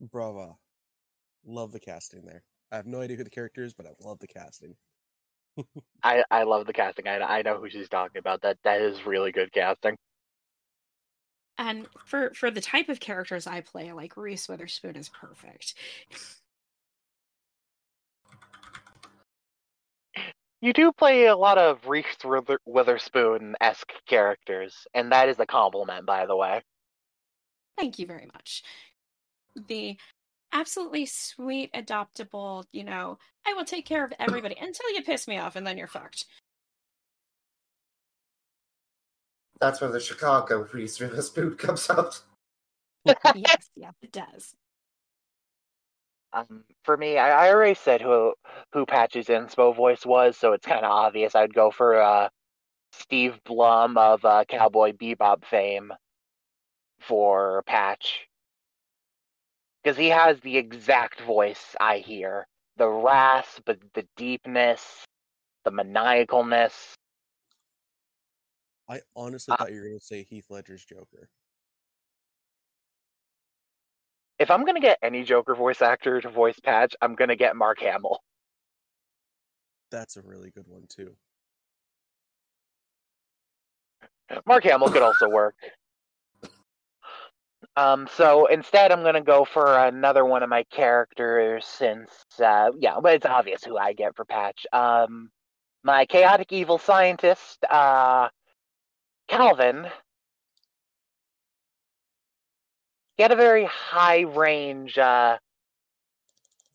[0.00, 0.54] Brava.
[1.44, 2.42] Love the casting there.
[2.72, 4.74] I have no idea who the character is, but I love the casting.
[6.02, 7.06] I I love the casting.
[7.06, 8.42] I I know who she's talking about.
[8.42, 9.96] That that is really good casting.
[11.58, 15.74] And for for the type of characters I play, like Reese Witherspoon is perfect.
[20.60, 25.44] You do play a lot of Reese Wither- Witherspoon esque characters, and that is a
[25.44, 26.62] compliment, by the way.
[27.76, 28.62] Thank you very much.
[29.68, 29.98] The
[30.52, 35.38] absolutely sweet, adoptable, you know, I will take care of everybody until you piss me
[35.38, 36.24] off and then you're fucked.
[39.60, 42.20] That's where the Chicago Reese Witherspoon comes out.
[43.34, 44.54] yes, yeah, it does.
[46.32, 48.34] Um, for me, I, I already said who
[48.72, 51.34] who Patch's inspo voice was, so it's kind of obvious.
[51.34, 52.28] I'd go for uh,
[52.92, 55.92] Steve Blum of uh, Cowboy Bebop fame
[56.98, 58.26] for Patch,
[59.82, 62.48] because he has the exact voice I hear:
[62.78, 65.04] the rasp, the deepness,
[65.64, 66.94] the maniacalness.
[68.88, 71.28] I honestly Uh, thought you were going to say Heath Ledger's Joker.
[74.38, 77.78] If I'm gonna get any Joker voice actor to voice Patch, I'm gonna get Mark
[77.80, 78.22] Hamill.
[79.90, 81.16] That's a really good one too.
[84.44, 85.54] Mark Hamill could also work.
[87.76, 92.98] Um, so instead, I'm gonna go for another one of my characters since, uh, yeah,
[93.00, 94.66] but it's obvious who I get for Patch.
[94.72, 95.30] Um,
[95.84, 98.28] my chaotic evil scientist, uh,
[99.28, 99.86] Calvin.
[103.16, 105.38] He had a very high range, uh,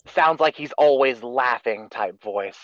[0.08, 2.60] sounds like he's always laughing type voice.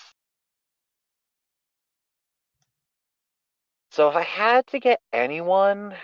[3.92, 5.96] So if I had to get anyone,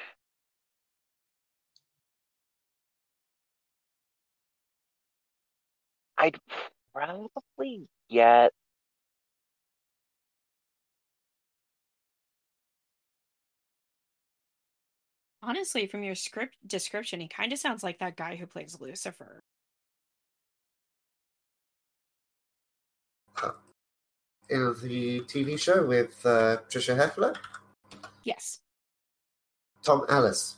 [6.18, 6.38] I'd
[6.94, 8.54] probably get.
[15.44, 19.40] Honestly, from your script description, he kind of sounds like that guy who plays Lucifer.
[24.50, 27.36] In the TV show with uh, Tricia Helfer?
[28.24, 28.60] Yes.
[29.82, 30.58] Tom Ellis.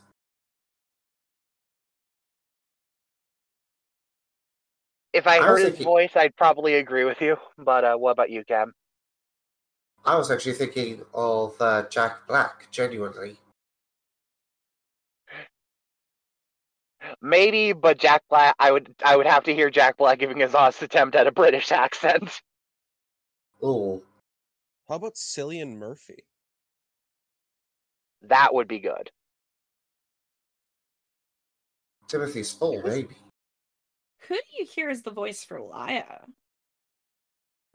[5.14, 7.38] If I, I heard his voice, I'd probably agree with you.
[7.58, 8.74] But uh, what about you, Cam?
[10.04, 13.38] I was actually thinking of uh, Jack Black, genuinely.
[17.22, 18.56] Maybe, but Jack Black.
[18.60, 18.94] I would.
[19.04, 22.42] I would have to hear Jack Black giving his honest attempt at a British accent.
[23.62, 24.02] Oh,
[24.90, 26.26] How about Cillian Murphy?
[28.24, 29.10] That would be good.
[32.10, 33.16] Timothy Spall, maybe.
[34.28, 36.04] Who do you hear as the voice for Laya?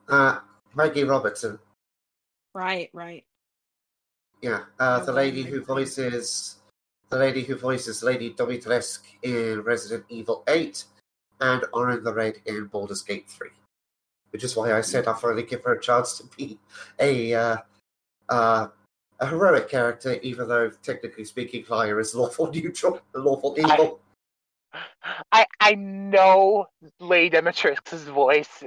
[0.07, 0.39] Uh,
[0.75, 1.59] Maggie Robertson.
[2.53, 3.25] Right, right.
[4.41, 6.58] Yeah, uh, the lady who voices
[7.09, 10.83] the lady who voices Lady Dimitrescu in Resident Evil 8
[11.41, 13.49] and Orin the Red in Baldur's Gate 3.
[14.31, 16.59] Which is why I said I'll finally give her a chance to be
[16.99, 17.57] a uh,
[18.29, 18.67] uh,
[19.19, 23.99] a heroic character, even though technically speaking, Laya is lawful neutral, lawful evil.
[25.31, 26.67] I I know
[26.99, 28.63] Lady Dimitrescu's voice,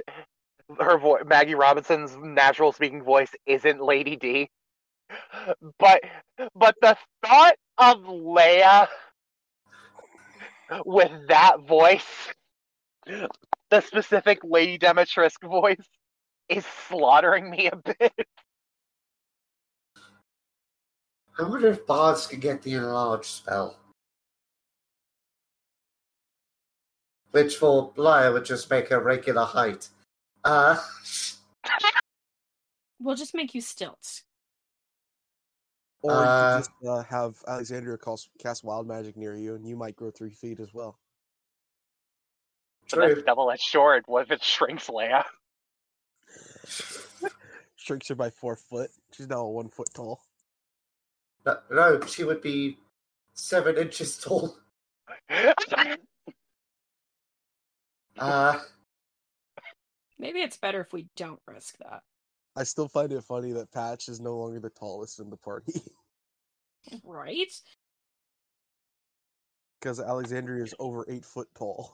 [0.79, 4.49] her voice, Maggie Robertson's natural speaking voice isn't Lady D,
[5.79, 6.01] but
[6.55, 8.87] but the thought of Leia
[10.85, 12.33] with that voice,
[13.05, 15.87] the specific Lady Dimitrescu voice,
[16.49, 18.13] is slaughtering me a bit.
[21.39, 23.77] I wonder if bards could get the enlarge spell.
[27.31, 29.89] Which for Laya would just make her regular height.
[30.43, 30.77] Uh,
[33.03, 34.23] We'll just make you stilts.
[36.03, 39.65] Or you Uh, could just uh, have Alexandria cast, cast wild magic near you, and
[39.65, 40.99] you might grow three feet as well.
[42.87, 44.03] So that's double edged sword.
[44.07, 45.23] What if it shrinks Leia?
[47.75, 48.89] Shrinks her by four foot.
[49.11, 50.21] She's now one foot tall.
[51.45, 52.77] No, no, she would be
[53.33, 54.57] seven inches tall.
[58.15, 58.59] Uh,
[60.19, 62.03] Maybe it's better if we don't risk that.
[62.55, 65.81] I still find it funny that Patch is no longer the tallest in the party
[67.03, 67.51] Right?
[69.79, 71.91] because Alexandria is over eight foot tall.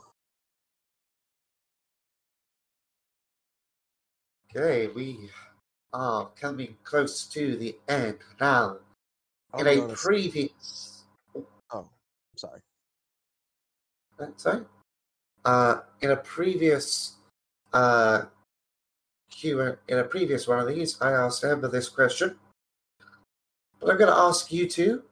[4.55, 5.29] okay, we
[5.93, 8.77] are coming close to the end now.
[9.53, 11.03] I'll In a honest- previous,
[11.35, 11.87] Oh, I'm
[12.37, 12.59] sorry.
[14.37, 14.65] sorry,
[15.45, 17.15] uh, in a previous,
[17.73, 18.25] uh,
[19.29, 22.37] Q in a previous one of these, I asked Amber this question,
[23.79, 25.03] but I'm going to ask you two,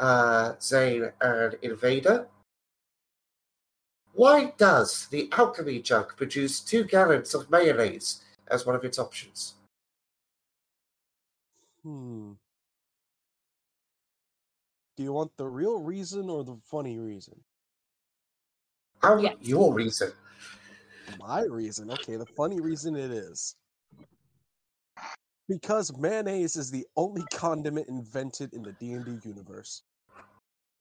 [0.00, 2.26] uh, Zane and Invader.
[4.12, 9.54] Why does the alchemy jug produce two gallons of mayonnaise as one of its options?
[11.82, 12.32] Hmm.
[14.96, 17.38] Do you want the real reason or the funny reason?
[19.02, 19.36] How Yes.
[19.42, 20.12] your reason?
[21.18, 21.90] My reason.
[21.90, 23.54] Okay, the funny reason it is.
[25.48, 29.82] Because mayonnaise is the only condiment invented in the D&D universe.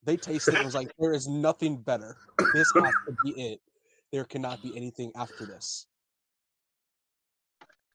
[0.04, 2.18] They tasted it and was like, there is nothing better.
[2.54, 3.60] This has to be it.
[4.12, 5.88] There cannot be anything after this.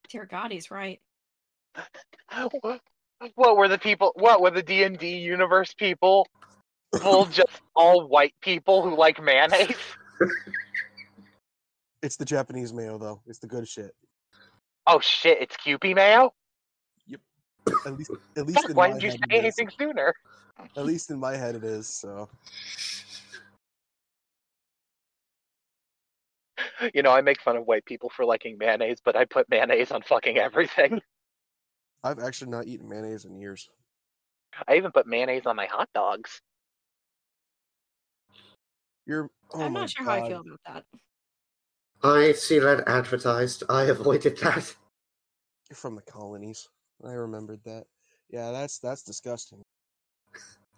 [0.09, 1.01] Dear God, he's right.
[3.35, 4.13] what were the people?
[4.17, 6.27] What were the D and D universe people?
[7.01, 9.77] Full just all white people who like mayonnaise.
[12.03, 13.21] It's the Japanese mayo though.
[13.27, 13.95] It's the good shit.
[14.87, 15.37] Oh shit!
[15.43, 16.33] It's Kewpie mayo.
[17.87, 20.15] At least at least Fuck, in why my didn't you head say anything sooner?
[20.77, 22.29] At least in my head it is, so
[26.95, 29.91] You know, I make fun of white people for liking mayonnaise, but I put mayonnaise
[29.91, 31.01] on fucking everything.
[32.05, 33.69] I've actually not eaten mayonnaise in years.
[34.67, 36.41] I even put mayonnaise on my hot dogs.
[39.07, 40.85] You're oh I'm not sure how I feel about that.
[42.03, 43.65] I see that advertised.
[43.69, 44.75] I avoided that.
[45.69, 46.69] You're from the colonies.
[47.07, 47.85] I remembered that.
[48.29, 49.63] Yeah, that's that's disgusting.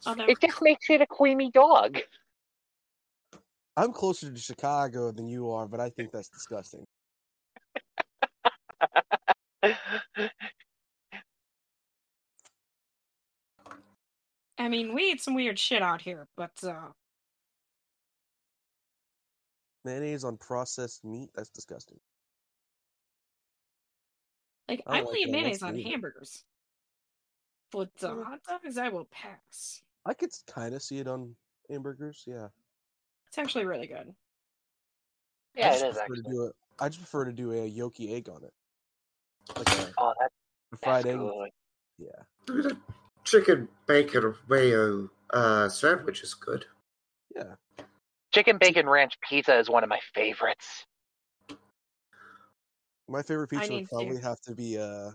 [0.06, 1.98] Although, It just makes it a creamy dog.
[3.76, 6.84] I'm closer to Chicago than you are, but I think that's disgusting.
[14.58, 16.88] I mean, we eat some weird shit out here, but uh,
[19.84, 21.98] Mayonnaise on processed meat, that's disgusting.
[24.68, 25.88] Like I I don't will like eat mayonnaise on either.
[25.88, 26.44] hamburgers.
[27.70, 28.24] But uh, Mm.
[28.24, 29.82] hot dogs, I will pass.
[30.04, 31.36] I could kind of see it on
[31.70, 32.48] hamburgers, yeah.
[33.28, 34.14] It's actually really good.
[35.56, 36.32] I Yeah, just it is prefer to actually.
[36.32, 36.52] do it.
[36.80, 38.52] I just prefer to do a yolky egg on it,
[39.56, 40.30] like a, Oh, that,
[40.72, 41.18] a fried that's egg.
[41.18, 41.50] good.
[41.98, 42.70] Yeah,
[43.24, 46.66] Chicken bacon mayo uh, sandwich is good.
[47.34, 47.54] yeah.
[48.32, 50.86] Chicken bacon ranch pizza is one of my favorites.
[53.12, 53.88] My favorite pizza would to.
[53.90, 55.10] probably have to be uh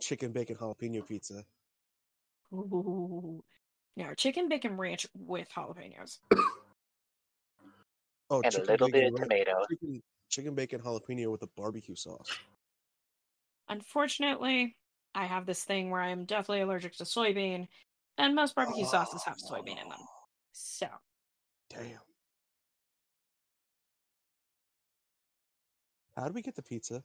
[0.00, 1.42] chicken bacon jalapeno pizza.
[2.52, 3.42] Ooh.
[3.96, 6.18] No, chicken bacon ranch with jalapenos.
[8.28, 9.64] Oh, and a little bit of tomato.
[9.70, 12.38] Chicken, chicken bacon jalapeno with a barbecue sauce.
[13.68, 14.76] Unfortunately,
[15.14, 17.66] I have this thing where I am definitely allergic to soybean,
[18.18, 20.00] and most barbecue sauces have soybean in them.
[20.52, 20.88] So,
[21.70, 21.98] Damn.
[26.16, 27.02] How did we get the pizza?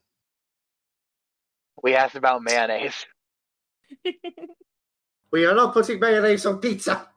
[1.82, 3.06] We asked about mayonnaise.
[5.32, 7.08] We are not putting mayonnaise on pizza.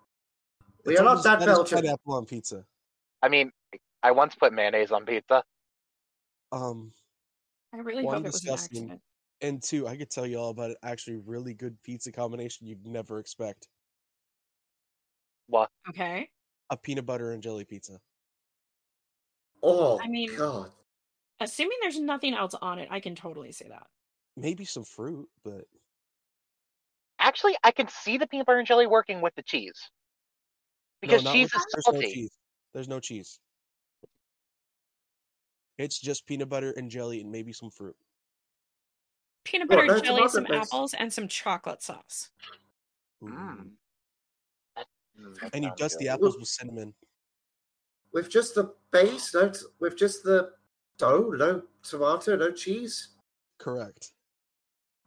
[0.85, 1.79] We It's are not that that is Belgian.
[1.79, 2.67] Pineapple on pizza.
[3.23, 3.51] I mean,
[4.03, 5.43] I once put mayonnaise on pizza.
[6.53, 6.93] Um,
[7.73, 9.01] I really One hope it was an disgusting- accident.
[9.41, 12.87] and two, I could tell you all about an actually really good pizza combination you'd
[12.87, 13.67] never expect:
[15.47, 15.71] What?
[15.89, 16.29] Okay.
[16.69, 17.99] a peanut butter and jelly pizza.
[19.63, 20.71] Oh, I mean- God.
[21.43, 23.87] Assuming there's nothing else on it, I can totally say that.
[24.37, 25.65] Maybe some fruit, but
[27.19, 29.91] Actually, I can see the peanut butter and jelly working with the cheese.
[31.01, 32.13] Because no, cheese with- is there's no salty.
[32.15, 32.31] cheese.
[32.75, 33.39] There's no cheese.
[35.79, 37.97] It's just peanut butter and jelly and maybe some fruit.
[39.45, 40.73] Peanut Well, butter, jelly, some the best.
[40.73, 42.31] apples, and some chocolate sauce.
[43.23, 43.71] Mm.
[44.77, 44.89] That-
[45.41, 46.95] that And you sounds dust the apples with cinnamon.
[48.13, 50.55] With just the base, no, t- with just the
[50.99, 53.09] dough, no tomato, no cheese.
[53.59, 54.13] Correct.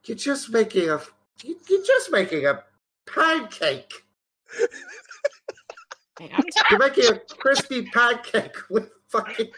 [0.05, 0.99] You're just making a.
[1.43, 2.63] you- You're just making a
[3.07, 3.91] pancake.
[6.19, 9.51] You're making a crispy pancake with fucking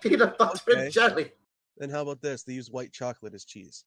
[0.00, 0.84] peanut butter Okay.
[0.84, 1.32] and jelly.
[1.76, 2.42] Then how about this?
[2.42, 3.84] They use white chocolate as cheese.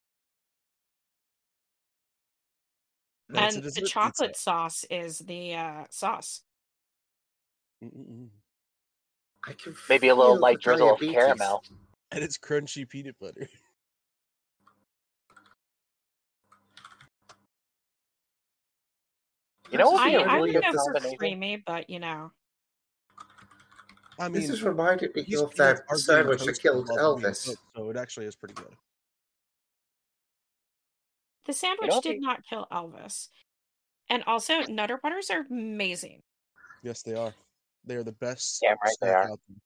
[3.30, 3.94] That's and the dessert pizza.
[3.94, 6.41] chocolate sauce is the uh, sauce.
[7.84, 8.30] Mm-mm-mm.
[9.45, 11.64] I can Maybe a little feel light the drizzle of caramel.
[12.11, 13.48] And it's crunchy peanut butter.
[19.72, 21.99] You know what would I, be a I really would good go creamy, but you
[21.99, 22.32] know,
[24.20, 27.48] I mean, This is reminded me he's- of he's that sandwich that killed Elvis.
[27.48, 28.76] cooked, so it actually is pretty good.
[31.45, 33.30] the sandwich did pe- not kill Elvis.
[34.10, 36.22] And also, Nutter Butters are amazing.
[36.84, 37.34] Yes, they are.
[37.85, 38.61] They are the best.
[38.61, 39.31] Damn right they snack are.
[39.31, 39.57] out there.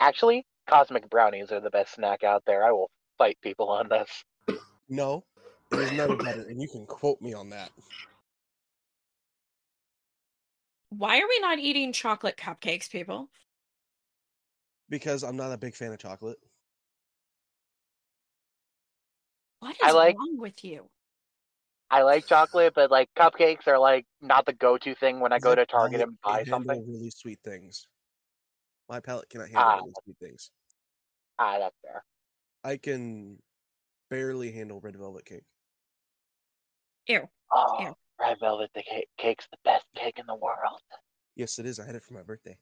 [0.00, 2.64] Actually, cosmic brownies are the best snack out there.
[2.64, 4.58] I will fight people on this.
[4.88, 5.24] No,
[5.72, 7.70] it is Nutter Butter, and you can quote me on that.
[10.90, 13.28] Why are we not eating chocolate cupcakes, people?
[14.88, 16.38] Because I'm not a big fan of chocolate.
[19.60, 20.88] What is I like- wrong with you?
[21.90, 25.54] I like chocolate, but like cupcakes are like not the go-to thing when I go
[25.54, 26.86] to Target palate and buy handle something.
[26.88, 27.86] Really sweet things.
[28.88, 29.76] My palate cannot handle Ah.
[29.76, 30.50] really sweet things.
[31.38, 32.04] Ah, that's fair.
[32.64, 33.38] I can
[34.10, 35.44] barely handle red velvet cake.
[37.06, 37.28] Ew.
[37.52, 37.94] Oh, Ew.
[38.18, 40.80] red velvet the cake, cake's the best cake in the world.
[41.36, 41.78] Yes, it is.
[41.78, 42.56] I had it for my birthday.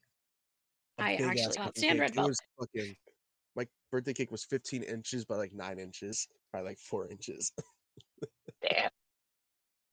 [0.98, 2.00] A I actually can't stand cake.
[2.00, 2.28] red It velvet.
[2.28, 2.96] was fucking.
[3.56, 7.52] My birthday cake was 15 inches by like nine inches by like four inches.
[8.62, 8.90] Damn.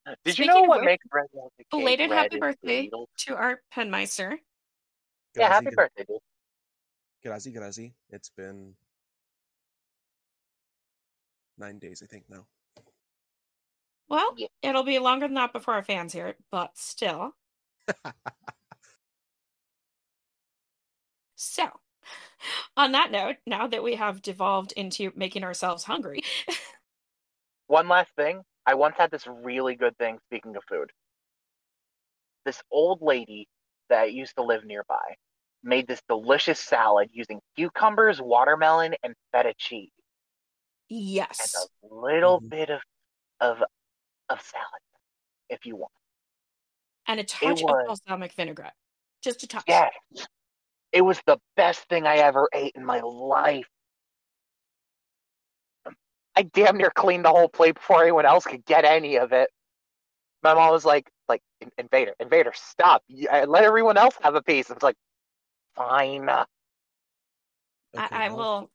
[0.06, 2.90] Did Speaking you know of what which, makes red velvet cake Belated red happy birthday
[3.20, 4.38] to our Penmaester.
[5.36, 6.20] Yeah, happy Grazie, birthday, dude.
[7.24, 7.94] Grazie, grazie.
[8.10, 8.74] It's been
[11.58, 12.48] nine days, I think now.
[14.10, 14.48] Well, Yeah.
[14.62, 17.36] it'll be longer than that before our fans hear it, but still.
[21.36, 21.68] So,
[22.78, 26.22] on that note, now that we have devolved into making ourselves hungry,
[27.68, 28.44] One last thing.
[28.66, 30.92] I once had this really good thing, speaking of food.
[32.46, 33.48] This old lady
[33.90, 35.16] that used to live nearby
[35.64, 39.92] made this delicious salad using cucumbers, watermelon, and feta cheese.
[40.90, 41.40] Yes.
[41.40, 41.68] And yes.
[41.84, 42.50] a little Mhm.
[42.50, 42.82] bit of,
[43.40, 43.64] of
[44.30, 44.82] of salad,
[45.50, 45.92] if you want.
[47.06, 48.76] And a touch of balsamic vinaigrette.
[49.22, 49.66] Just a touch.
[49.68, 49.92] Yes.
[50.92, 53.68] It was the best thing I ever ate in my life.
[56.36, 59.50] I damn near cleaned the whole plate before anyone else could get any of it.
[60.44, 61.42] My mom was like, like,
[61.78, 63.04] Invader, Invader, stop.
[63.32, 64.72] I- Let everyone else have a piece.
[64.72, 64.96] I was like,
[65.76, 66.30] fine.
[66.30, 66.46] I,
[67.94, 68.72] Okay, I well, will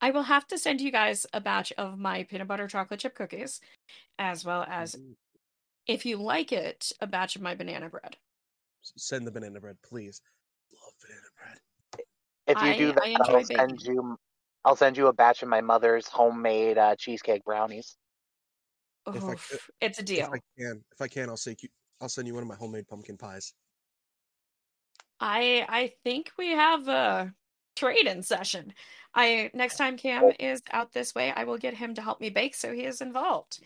[0.00, 3.14] I will have to send you guys a batch of my peanut butter chocolate chip
[3.14, 3.60] cookies,
[4.18, 5.14] as well as mhm.
[5.86, 8.16] if you like it, a batch of my banana bread.
[8.96, 10.22] Send the banana bread, please.
[10.72, 11.58] Love banana bread.
[12.46, 14.18] If you I- do that, I I'll send you.
[14.64, 17.96] I'll send you a batch of my mother's homemade uh, cheesecake brownies.
[19.06, 20.26] If I Oof, could- it's a deal.
[20.26, 21.56] If I can, if I can, I'll say
[22.00, 23.52] I'll send you one of my homemade pumpkin pies.
[25.20, 27.32] I I think we have a
[27.76, 28.72] trade-in session.
[29.14, 32.30] I next time Cam is out this way, I will get him to help me
[32.30, 33.60] bake so he is involved.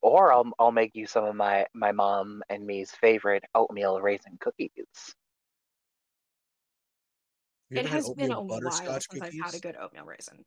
[0.00, 4.38] Or I'll I'll make you some of my my mom and me's favorite oatmeal raisin
[4.40, 4.70] cookies.
[7.74, 10.44] It has been a while since I've had a good oatmeal raisin.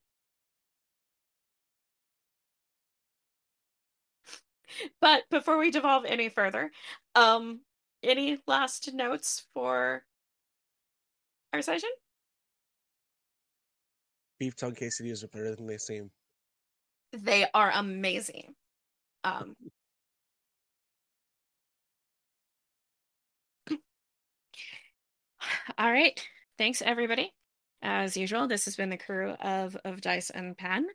[4.99, 6.71] But before we devolve any further,
[7.15, 7.61] um,
[8.01, 10.05] any last notes for
[11.53, 11.89] our session?
[14.37, 16.11] Beef tongue quesadillas are better than they seem.
[17.13, 18.55] They are amazing.
[19.23, 19.55] Um,
[25.77, 26.21] all right
[26.63, 27.33] thanks everybody.
[27.81, 30.87] As usual, this has been the crew of of Dice and Pen,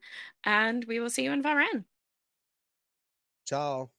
[0.43, 1.85] and we will see you in Varan.
[3.45, 3.91] Ciao.